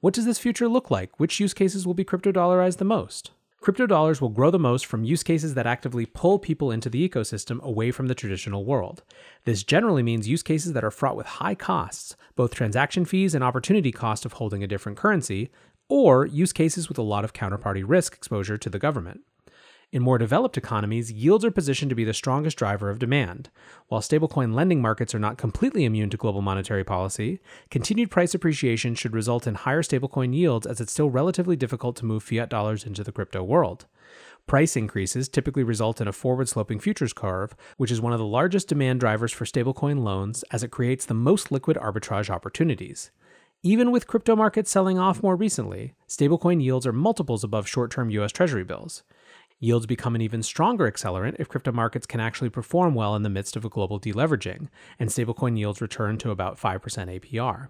What 0.00 0.14
does 0.14 0.24
this 0.24 0.38
future 0.38 0.68
look 0.68 0.90
like? 0.90 1.20
Which 1.20 1.38
use 1.38 1.54
cases 1.54 1.86
will 1.86 1.94
be 1.94 2.02
crypto 2.02 2.32
dollarized 2.32 2.78
the 2.78 2.84
most? 2.84 3.30
Crypto 3.62 3.86
dollars 3.86 4.20
will 4.20 4.28
grow 4.28 4.50
the 4.50 4.58
most 4.58 4.84
from 4.84 5.04
use 5.04 5.22
cases 5.22 5.54
that 5.54 5.68
actively 5.68 6.04
pull 6.04 6.40
people 6.40 6.72
into 6.72 6.90
the 6.90 7.08
ecosystem 7.08 7.62
away 7.62 7.92
from 7.92 8.08
the 8.08 8.14
traditional 8.14 8.64
world. 8.64 9.04
This 9.44 9.62
generally 9.62 10.02
means 10.02 10.26
use 10.26 10.42
cases 10.42 10.72
that 10.72 10.82
are 10.82 10.90
fraught 10.90 11.16
with 11.16 11.26
high 11.26 11.54
costs, 11.54 12.16
both 12.34 12.52
transaction 12.52 13.04
fees 13.04 13.36
and 13.36 13.44
opportunity 13.44 13.92
cost 13.92 14.24
of 14.24 14.32
holding 14.32 14.64
a 14.64 14.66
different 14.66 14.98
currency, 14.98 15.48
or 15.88 16.26
use 16.26 16.52
cases 16.52 16.88
with 16.88 16.98
a 16.98 17.02
lot 17.02 17.24
of 17.24 17.34
counterparty 17.34 17.84
risk 17.86 18.14
exposure 18.14 18.58
to 18.58 18.68
the 18.68 18.80
government. 18.80 19.20
In 19.92 20.00
more 20.00 20.16
developed 20.16 20.56
economies, 20.56 21.12
yields 21.12 21.44
are 21.44 21.50
positioned 21.50 21.90
to 21.90 21.94
be 21.94 22.04
the 22.04 22.14
strongest 22.14 22.56
driver 22.56 22.88
of 22.88 22.98
demand. 22.98 23.50
While 23.88 24.00
stablecoin 24.00 24.54
lending 24.54 24.80
markets 24.80 25.14
are 25.14 25.18
not 25.18 25.36
completely 25.36 25.84
immune 25.84 26.08
to 26.08 26.16
global 26.16 26.40
monetary 26.40 26.82
policy, 26.82 27.40
continued 27.70 28.10
price 28.10 28.32
appreciation 28.32 28.94
should 28.94 29.12
result 29.12 29.46
in 29.46 29.54
higher 29.54 29.82
stablecoin 29.82 30.34
yields 30.34 30.66
as 30.66 30.80
it's 30.80 30.92
still 30.92 31.10
relatively 31.10 31.56
difficult 31.56 31.94
to 31.96 32.06
move 32.06 32.22
fiat 32.22 32.48
dollars 32.48 32.84
into 32.84 33.04
the 33.04 33.12
crypto 33.12 33.42
world. 33.42 33.84
Price 34.46 34.76
increases 34.76 35.28
typically 35.28 35.62
result 35.62 36.00
in 36.00 36.08
a 36.08 36.12
forward 36.12 36.48
sloping 36.48 36.80
futures 36.80 37.12
curve, 37.12 37.54
which 37.76 37.90
is 37.90 38.00
one 38.00 38.14
of 38.14 38.18
the 38.18 38.24
largest 38.24 38.68
demand 38.68 38.98
drivers 38.98 39.30
for 39.30 39.44
stablecoin 39.44 40.02
loans 40.02 40.42
as 40.50 40.62
it 40.62 40.70
creates 40.70 41.04
the 41.04 41.12
most 41.12 41.52
liquid 41.52 41.76
arbitrage 41.76 42.30
opportunities. 42.30 43.10
Even 43.62 43.90
with 43.90 44.06
crypto 44.06 44.34
markets 44.34 44.70
selling 44.70 44.98
off 44.98 45.22
more 45.22 45.36
recently, 45.36 45.92
stablecoin 46.08 46.62
yields 46.62 46.86
are 46.86 46.92
multiples 46.94 47.44
above 47.44 47.68
short 47.68 47.90
term 47.90 48.08
US 48.08 48.32
Treasury 48.32 48.64
bills. 48.64 49.02
Yields 49.62 49.86
become 49.86 50.16
an 50.16 50.20
even 50.20 50.42
stronger 50.42 50.90
accelerant 50.90 51.36
if 51.38 51.48
crypto 51.48 51.70
markets 51.70 52.04
can 52.04 52.18
actually 52.18 52.50
perform 52.50 52.96
well 52.96 53.14
in 53.14 53.22
the 53.22 53.30
midst 53.30 53.54
of 53.54 53.64
a 53.64 53.68
global 53.68 54.00
deleveraging, 54.00 54.66
and 54.98 55.08
stablecoin 55.08 55.56
yields 55.56 55.80
return 55.80 56.18
to 56.18 56.32
about 56.32 56.58
5% 56.58 56.80
APR. 56.82 57.68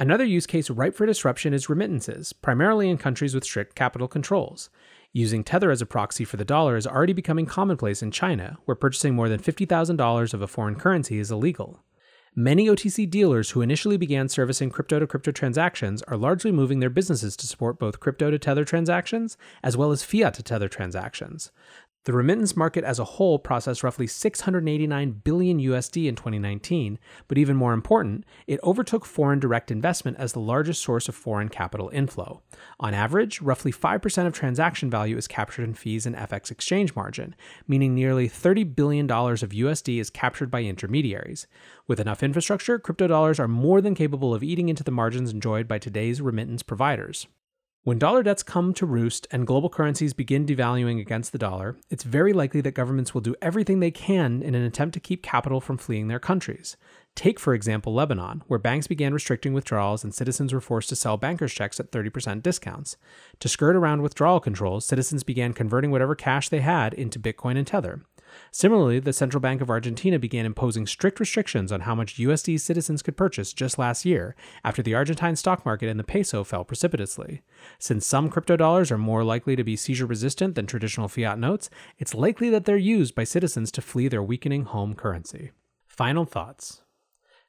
Another 0.00 0.24
use 0.24 0.48
case 0.48 0.68
ripe 0.68 0.96
for 0.96 1.06
disruption 1.06 1.54
is 1.54 1.68
remittances, 1.68 2.32
primarily 2.32 2.90
in 2.90 2.98
countries 2.98 3.36
with 3.36 3.44
strict 3.44 3.76
capital 3.76 4.08
controls. 4.08 4.68
Using 5.12 5.44
Tether 5.44 5.70
as 5.70 5.80
a 5.80 5.86
proxy 5.86 6.24
for 6.24 6.36
the 6.36 6.44
dollar 6.44 6.76
is 6.76 6.88
already 6.88 7.12
becoming 7.12 7.46
commonplace 7.46 8.02
in 8.02 8.10
China, 8.10 8.58
where 8.64 8.74
purchasing 8.74 9.14
more 9.14 9.28
than 9.28 9.38
$50,000 9.38 10.34
of 10.34 10.42
a 10.42 10.48
foreign 10.48 10.74
currency 10.74 11.20
is 11.20 11.30
illegal. 11.30 11.84
Many 12.38 12.68
OTC 12.68 13.10
dealers 13.10 13.50
who 13.50 13.62
initially 13.62 13.96
began 13.96 14.28
servicing 14.28 14.70
crypto 14.70 15.00
to 15.00 15.08
crypto 15.08 15.32
transactions 15.32 16.04
are 16.04 16.16
largely 16.16 16.52
moving 16.52 16.78
their 16.78 16.88
businesses 16.88 17.36
to 17.36 17.48
support 17.48 17.80
both 17.80 17.98
crypto 17.98 18.30
to 18.30 18.38
Tether 18.38 18.64
transactions 18.64 19.36
as 19.60 19.76
well 19.76 19.90
as 19.90 20.04
fiat 20.04 20.34
to 20.34 20.44
Tether 20.44 20.68
transactions. 20.68 21.50
The 22.08 22.14
remittance 22.14 22.56
market 22.56 22.84
as 22.84 22.98
a 22.98 23.04
whole 23.04 23.38
processed 23.38 23.82
roughly 23.82 24.06
689 24.06 25.10
billion 25.24 25.60
USD 25.60 26.06
in 26.06 26.16
2019, 26.16 26.98
but 27.28 27.36
even 27.36 27.54
more 27.54 27.74
important, 27.74 28.24
it 28.46 28.60
overtook 28.64 29.04
foreign 29.04 29.40
direct 29.40 29.70
investment 29.70 30.16
as 30.18 30.32
the 30.32 30.40
largest 30.40 30.82
source 30.82 31.10
of 31.10 31.14
foreign 31.14 31.50
capital 31.50 31.90
inflow. 31.92 32.40
On 32.80 32.94
average, 32.94 33.42
roughly 33.42 33.70
5% 33.70 34.26
of 34.26 34.32
transaction 34.32 34.88
value 34.88 35.18
is 35.18 35.28
captured 35.28 35.64
in 35.64 35.74
fees 35.74 36.06
and 36.06 36.16
FX 36.16 36.50
exchange 36.50 36.96
margin, 36.96 37.36
meaning 37.66 37.94
nearly 37.94 38.26
$30 38.26 38.74
billion 38.74 39.04
of 39.10 39.50
USD 39.50 40.00
is 40.00 40.08
captured 40.08 40.50
by 40.50 40.62
intermediaries. 40.62 41.46
With 41.86 42.00
enough 42.00 42.22
infrastructure, 42.22 42.78
crypto 42.78 43.06
dollars 43.06 43.38
are 43.38 43.48
more 43.48 43.82
than 43.82 43.94
capable 43.94 44.32
of 44.32 44.42
eating 44.42 44.70
into 44.70 44.82
the 44.82 44.90
margins 44.90 45.30
enjoyed 45.30 45.68
by 45.68 45.78
today's 45.78 46.22
remittance 46.22 46.62
providers. 46.62 47.26
When 47.84 47.98
dollar 47.98 48.24
debts 48.24 48.42
come 48.42 48.74
to 48.74 48.84
roost 48.84 49.28
and 49.30 49.46
global 49.46 49.70
currencies 49.70 50.12
begin 50.12 50.44
devaluing 50.44 51.00
against 51.00 51.30
the 51.30 51.38
dollar, 51.38 51.78
it's 51.88 52.02
very 52.02 52.32
likely 52.32 52.60
that 52.60 52.72
governments 52.72 53.14
will 53.14 53.20
do 53.20 53.36
everything 53.40 53.78
they 53.78 53.92
can 53.92 54.42
in 54.42 54.56
an 54.56 54.64
attempt 54.64 54.94
to 54.94 55.00
keep 55.00 55.22
capital 55.22 55.60
from 55.60 55.78
fleeing 55.78 56.08
their 56.08 56.18
countries. 56.18 56.76
Take, 57.14 57.38
for 57.38 57.54
example, 57.54 57.94
Lebanon, 57.94 58.42
where 58.48 58.58
banks 58.58 58.88
began 58.88 59.14
restricting 59.14 59.54
withdrawals 59.54 60.02
and 60.02 60.12
citizens 60.12 60.52
were 60.52 60.60
forced 60.60 60.88
to 60.88 60.96
sell 60.96 61.16
bankers' 61.16 61.54
checks 61.54 61.78
at 61.78 61.92
30% 61.92 62.42
discounts. 62.42 62.96
To 63.38 63.48
skirt 63.48 63.76
around 63.76 64.02
withdrawal 64.02 64.40
controls, 64.40 64.84
citizens 64.84 65.22
began 65.22 65.52
converting 65.52 65.92
whatever 65.92 66.16
cash 66.16 66.48
they 66.48 66.60
had 66.60 66.92
into 66.94 67.20
Bitcoin 67.20 67.56
and 67.56 67.66
Tether. 67.66 68.02
Similarly, 68.50 69.00
the 69.00 69.12
Central 69.12 69.40
Bank 69.40 69.60
of 69.60 69.70
Argentina 69.70 70.18
began 70.18 70.46
imposing 70.46 70.86
strict 70.86 71.20
restrictions 71.20 71.70
on 71.70 71.80
how 71.80 71.94
much 71.94 72.16
USD 72.16 72.60
citizens 72.60 73.02
could 73.02 73.16
purchase 73.16 73.52
just 73.52 73.78
last 73.78 74.04
year 74.04 74.34
after 74.64 74.82
the 74.82 74.94
Argentine 74.94 75.36
stock 75.36 75.64
market 75.64 75.88
and 75.88 75.98
the 75.98 76.04
peso 76.04 76.44
fell 76.44 76.64
precipitously. 76.64 77.42
Since 77.78 78.06
some 78.06 78.30
crypto 78.30 78.56
dollars 78.56 78.90
are 78.90 78.98
more 78.98 79.24
likely 79.24 79.56
to 79.56 79.64
be 79.64 79.76
seizure 79.76 80.06
resistant 80.06 80.54
than 80.54 80.66
traditional 80.66 81.08
fiat 81.08 81.38
notes, 81.38 81.70
it's 81.98 82.14
likely 82.14 82.50
that 82.50 82.64
they're 82.64 82.76
used 82.76 83.14
by 83.14 83.24
citizens 83.24 83.70
to 83.72 83.82
flee 83.82 84.08
their 84.08 84.22
weakening 84.22 84.64
home 84.64 84.94
currency. 84.94 85.52
Final 85.86 86.24
thoughts. 86.24 86.82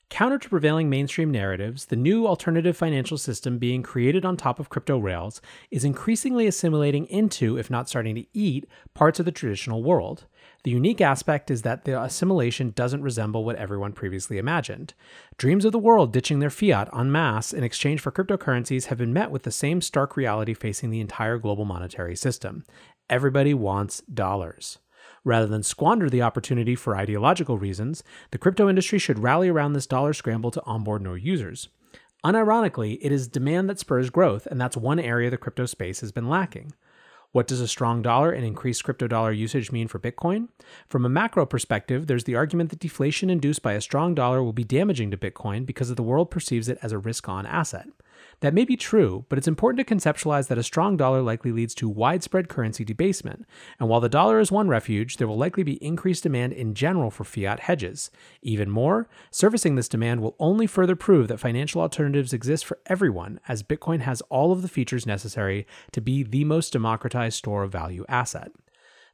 Counter 0.10 0.40
to 0.40 0.50
prevailing 0.50 0.90
mainstream 0.90 1.30
narratives, 1.30 1.86
the 1.86 1.96
new 1.96 2.26
alternative 2.26 2.76
financial 2.76 3.18
system 3.18 3.60
being 3.60 3.84
created 3.84 4.26
on 4.26 4.36
top 4.36 4.60
of 4.60 4.68
crypto 4.68 4.98
rails 4.98 5.40
is 5.70 5.86
increasingly 5.86 6.48
assimilating 6.48 7.06
into, 7.06 7.60
if 7.60 7.70
not 7.70 7.88
starting 7.88 8.16
to 8.16 8.26
eat, 8.34 8.68
parts 8.96 9.20
of 9.20 9.26
the 9.26 9.32
traditional 9.32 9.84
world. 9.84 10.26
The 10.64 10.72
unique 10.72 11.00
aspect 11.00 11.50
is 11.50 11.62
that 11.62 11.86
the 11.86 12.02
assimilation 12.02 12.72
doesn't 12.72 13.02
resemble 13.02 13.46
what 13.46 13.56
everyone 13.56 13.94
previously 13.94 14.38
imagined. 14.38 14.94
Dreams 15.38 15.64
of 15.64 15.72
the 15.72 15.80
world 15.80 16.12
ditching 16.12 16.40
their 16.40 16.50
fiat 16.50 16.90
en 16.94 17.12
masse 17.12 17.54
in 17.54 17.64
exchange 17.64 18.02
for 18.02 18.12
cryptocurrencies 18.12 18.86
have 18.86 18.98
been 18.98 19.14
met 19.14 19.32
with 19.32 19.44
the 19.44 19.52
same 19.52 19.80
stark 19.80 20.18
reality 20.18 20.54
facing 20.54 20.90
the 20.90 21.00
entire 21.00 21.38
global 21.38 21.64
monetary 21.64 22.16
system. 22.16 22.66
Everybody 23.10 23.54
wants 23.54 24.02
dollars. 24.02 24.80
Rather 25.24 25.48
than 25.48 25.64
squander 25.64 26.10
the 26.10 26.22
opportunity 26.22 26.76
for 26.76 26.96
ideological 26.96 27.58
reasons, 27.58 28.04
the 28.32 28.38
crypto 28.38 28.68
industry 28.68 29.00
should 29.00 29.20
rally 29.20 29.48
around 29.48 29.74
this 29.74 29.88
dollar 29.88 30.14
scramble 30.14 30.52
to 30.52 30.64
onboard 30.66 31.02
more 31.04 31.18
users. 31.18 31.70
Unironically, 32.26 32.98
it 33.02 33.14
is 33.14 33.30
demand 33.30 33.70
that 33.70 33.80
spurs 33.80 34.10
growth, 34.10 34.46
and 34.46 34.60
that's 34.60 34.76
one 34.76 35.00
area 35.00 35.30
the 35.30 35.38
crypto 35.38 35.66
space 35.66 36.02
has 36.02 36.12
been 36.12 36.28
lacking. 36.28 36.74
What 37.32 37.48
does 37.48 37.62
a 37.62 37.68
strong 37.68 38.02
dollar 38.02 38.32
and 38.32 38.44
increased 38.44 38.84
crypto 38.84 39.08
dollar 39.08 39.32
usage 39.32 39.72
mean 39.72 39.88
for 39.88 40.00
Bitcoin? 40.00 40.48
From 40.88 41.06
a 41.06 41.10
macro 41.10 41.46
perspective, 41.46 42.08
there's 42.08 42.24
the 42.24 42.36
argument 42.36 42.72
that 42.72 42.80
deflation 42.80 43.30
induced 43.30 43.62
by 43.62 43.74
a 43.74 43.82
strong 43.82 44.16
dollar 44.16 44.42
will 44.42 44.54
be 44.54 44.64
damaging 44.64 45.12
to 45.12 45.18
Bitcoin 45.18 45.64
because 45.64 45.94
the 45.94 46.02
world 46.02 46.32
perceives 46.32 46.68
it 46.68 46.80
as 46.82 46.92
a 46.92 46.98
risk 46.98 47.30
on 47.30 47.46
asset. 47.46 47.88
That 48.42 48.54
may 48.54 48.66
be 48.66 48.78
true, 48.78 49.26
but 49.30 49.38
it's 49.38 49.48
important 49.48 49.86
to 49.86 49.96
conceptualize 49.96 50.48
that 50.48 50.58
a 50.58 50.64
strong 50.64 50.98
dollar 50.98 51.22
likely 51.22 51.52
leads 51.52 51.76
to 51.76 51.90
widespread 51.90 52.50
currency 52.50 52.86
debasement, 52.86 53.46
and 53.80 53.90
while 53.90 54.00
the 54.00 54.10
dollar 54.10 54.40
is 54.40 54.52
one 54.52 54.70
refuge, 54.70 55.18
there 55.18 55.28
will 55.28 55.38
likely 55.38 55.64
be 55.64 55.84
increased 55.84 56.24
demand 56.24 56.54
in 56.54 56.74
general 56.74 57.12
for 57.12 57.24
fiat 57.24 57.62
hedges. 57.62 58.12
Even 58.42 58.70
more, 58.70 59.08
servicing 59.32 59.76
this 59.76 59.90
demand 59.90 60.22
will 60.22 60.36
only 60.40 60.68
further 60.68 60.96
prove 60.96 61.28
that 61.28 61.40
financial 61.40 61.82
alternatives 61.82 62.34
exist 62.34 62.66
for 62.66 62.80
everyone, 62.86 63.40
as 63.48 63.64
Bitcoin 63.64 64.02
has 64.02 64.22
all 64.30 64.52
of 64.52 64.62
the 64.62 64.68
features 64.68 65.06
necessary 65.06 65.68
to 65.92 66.02
be 66.02 66.24
the 66.24 66.44
most 66.44 66.74
democratized 66.74 67.38
store 67.38 67.64
of 67.64 67.72
value 67.72 68.06
asset. 68.08 68.52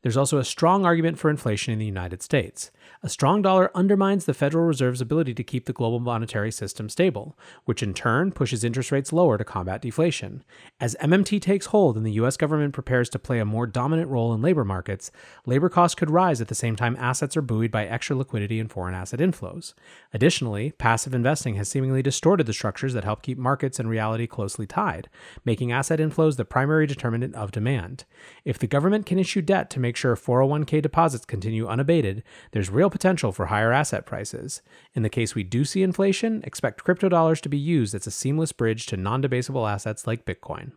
There's 0.06 0.18
also 0.18 0.38
a 0.38 0.46
strong 0.46 0.86
argument 0.86 1.18
for 1.18 1.32
inflation 1.32 1.74
in 1.74 1.80
the 1.80 1.86
United 1.88 2.22
States. 2.22 2.70
A 3.02 3.10
strong 3.10 3.42
dollar 3.42 3.76
undermines 3.76 4.26
the 4.26 4.36
Federal 4.36 4.66
Reserve's 4.66 5.02
ability 5.02 5.34
to 5.34 5.44
keep 5.44 5.66
the 5.66 5.74
global 5.74 6.00
monetary 6.00 6.52
system 6.52 6.90
stable, 6.90 7.36
which 7.64 7.82
in 7.82 7.96
turn 7.96 8.32
pushes 8.32 8.64
interest 8.64 8.92
rates 8.92 9.12
lower 9.12 9.36
to 9.40 9.44
combat 9.44 9.82
deflation. 9.82 10.44
As 10.80 10.96
MMT 11.02 11.42
takes 11.42 11.66
hold 11.68 11.98
and 11.98 12.06
the 12.06 12.12
US 12.22 12.38
government 12.38 12.76
prepares 12.76 13.10
to 13.10 13.20
play 13.20 13.40
a 13.40 13.46
more 13.46 13.66
dominant 13.66 14.08
role 14.12 14.32
in 14.32 14.44
labor 14.44 14.64
markets, 14.64 15.10
labor 15.48 15.70
costs 15.70 15.96
could 15.96 16.12
rise 16.12 16.40
at 16.40 16.50
the 16.50 16.54
same 16.54 16.76
time 16.76 16.96
assets 17.00 17.36
are 17.36 17.42
buoyed 17.42 17.72
by 17.72 17.88
extra 17.88 18.16
liquidity 18.16 18.60
and 18.60 18.72
foreign 18.72 18.94
asset 18.94 19.20
inflows. 19.20 19.74
Additionally, 20.14 20.72
passive 20.78 21.16
investing 21.16 21.56
has 21.56 21.68
seemingly 21.68 22.04
distorted 22.04 22.46
the 22.46 22.54
structures 22.54 22.94
that 22.94 23.06
help 23.06 23.24
keep 23.24 23.40
markets 23.40 23.80
and 23.80 23.90
reality 23.90 24.28
closely 24.28 24.68
tied, 24.68 25.10
making 25.44 25.72
asset 25.72 25.98
inflows 25.98 26.38
the 26.38 26.46
primary 26.46 26.86
determinant 26.86 27.34
of 27.34 27.52
demand. 27.52 28.06
If 28.44 28.60
the 28.60 28.68
government 28.68 29.08
can 29.08 29.18
issue 29.18 29.42
debt 29.42 29.72
to 29.72 29.80
make 29.80 29.95
make 29.96 30.00
sure 30.02 30.16
401k 30.18 30.82
deposits 30.82 31.24
continue 31.24 31.68
unabated, 31.68 32.22
there's 32.52 32.70
real 32.70 32.90
potential 32.90 33.32
for 33.32 33.46
higher 33.46 33.72
asset 33.72 34.06
prices. 34.06 34.62
In 34.94 35.04
the 35.04 35.10
case 35.10 35.36
we 35.36 35.44
do 35.44 35.64
see 35.64 35.84
inflation, 35.84 36.42
expect 36.44 36.84
crypto 36.84 37.08
dollars 37.08 37.40
to 37.42 37.50
be 37.50 37.58
used 37.58 37.96
as 37.96 38.06
a 38.06 38.12
seamless 38.12 38.52
bridge 38.52 38.88
to 38.88 38.98
non 38.98 39.22
debasable 39.24 39.72
assets 39.72 40.06
like 40.06 40.26
Bitcoin. 40.26 40.74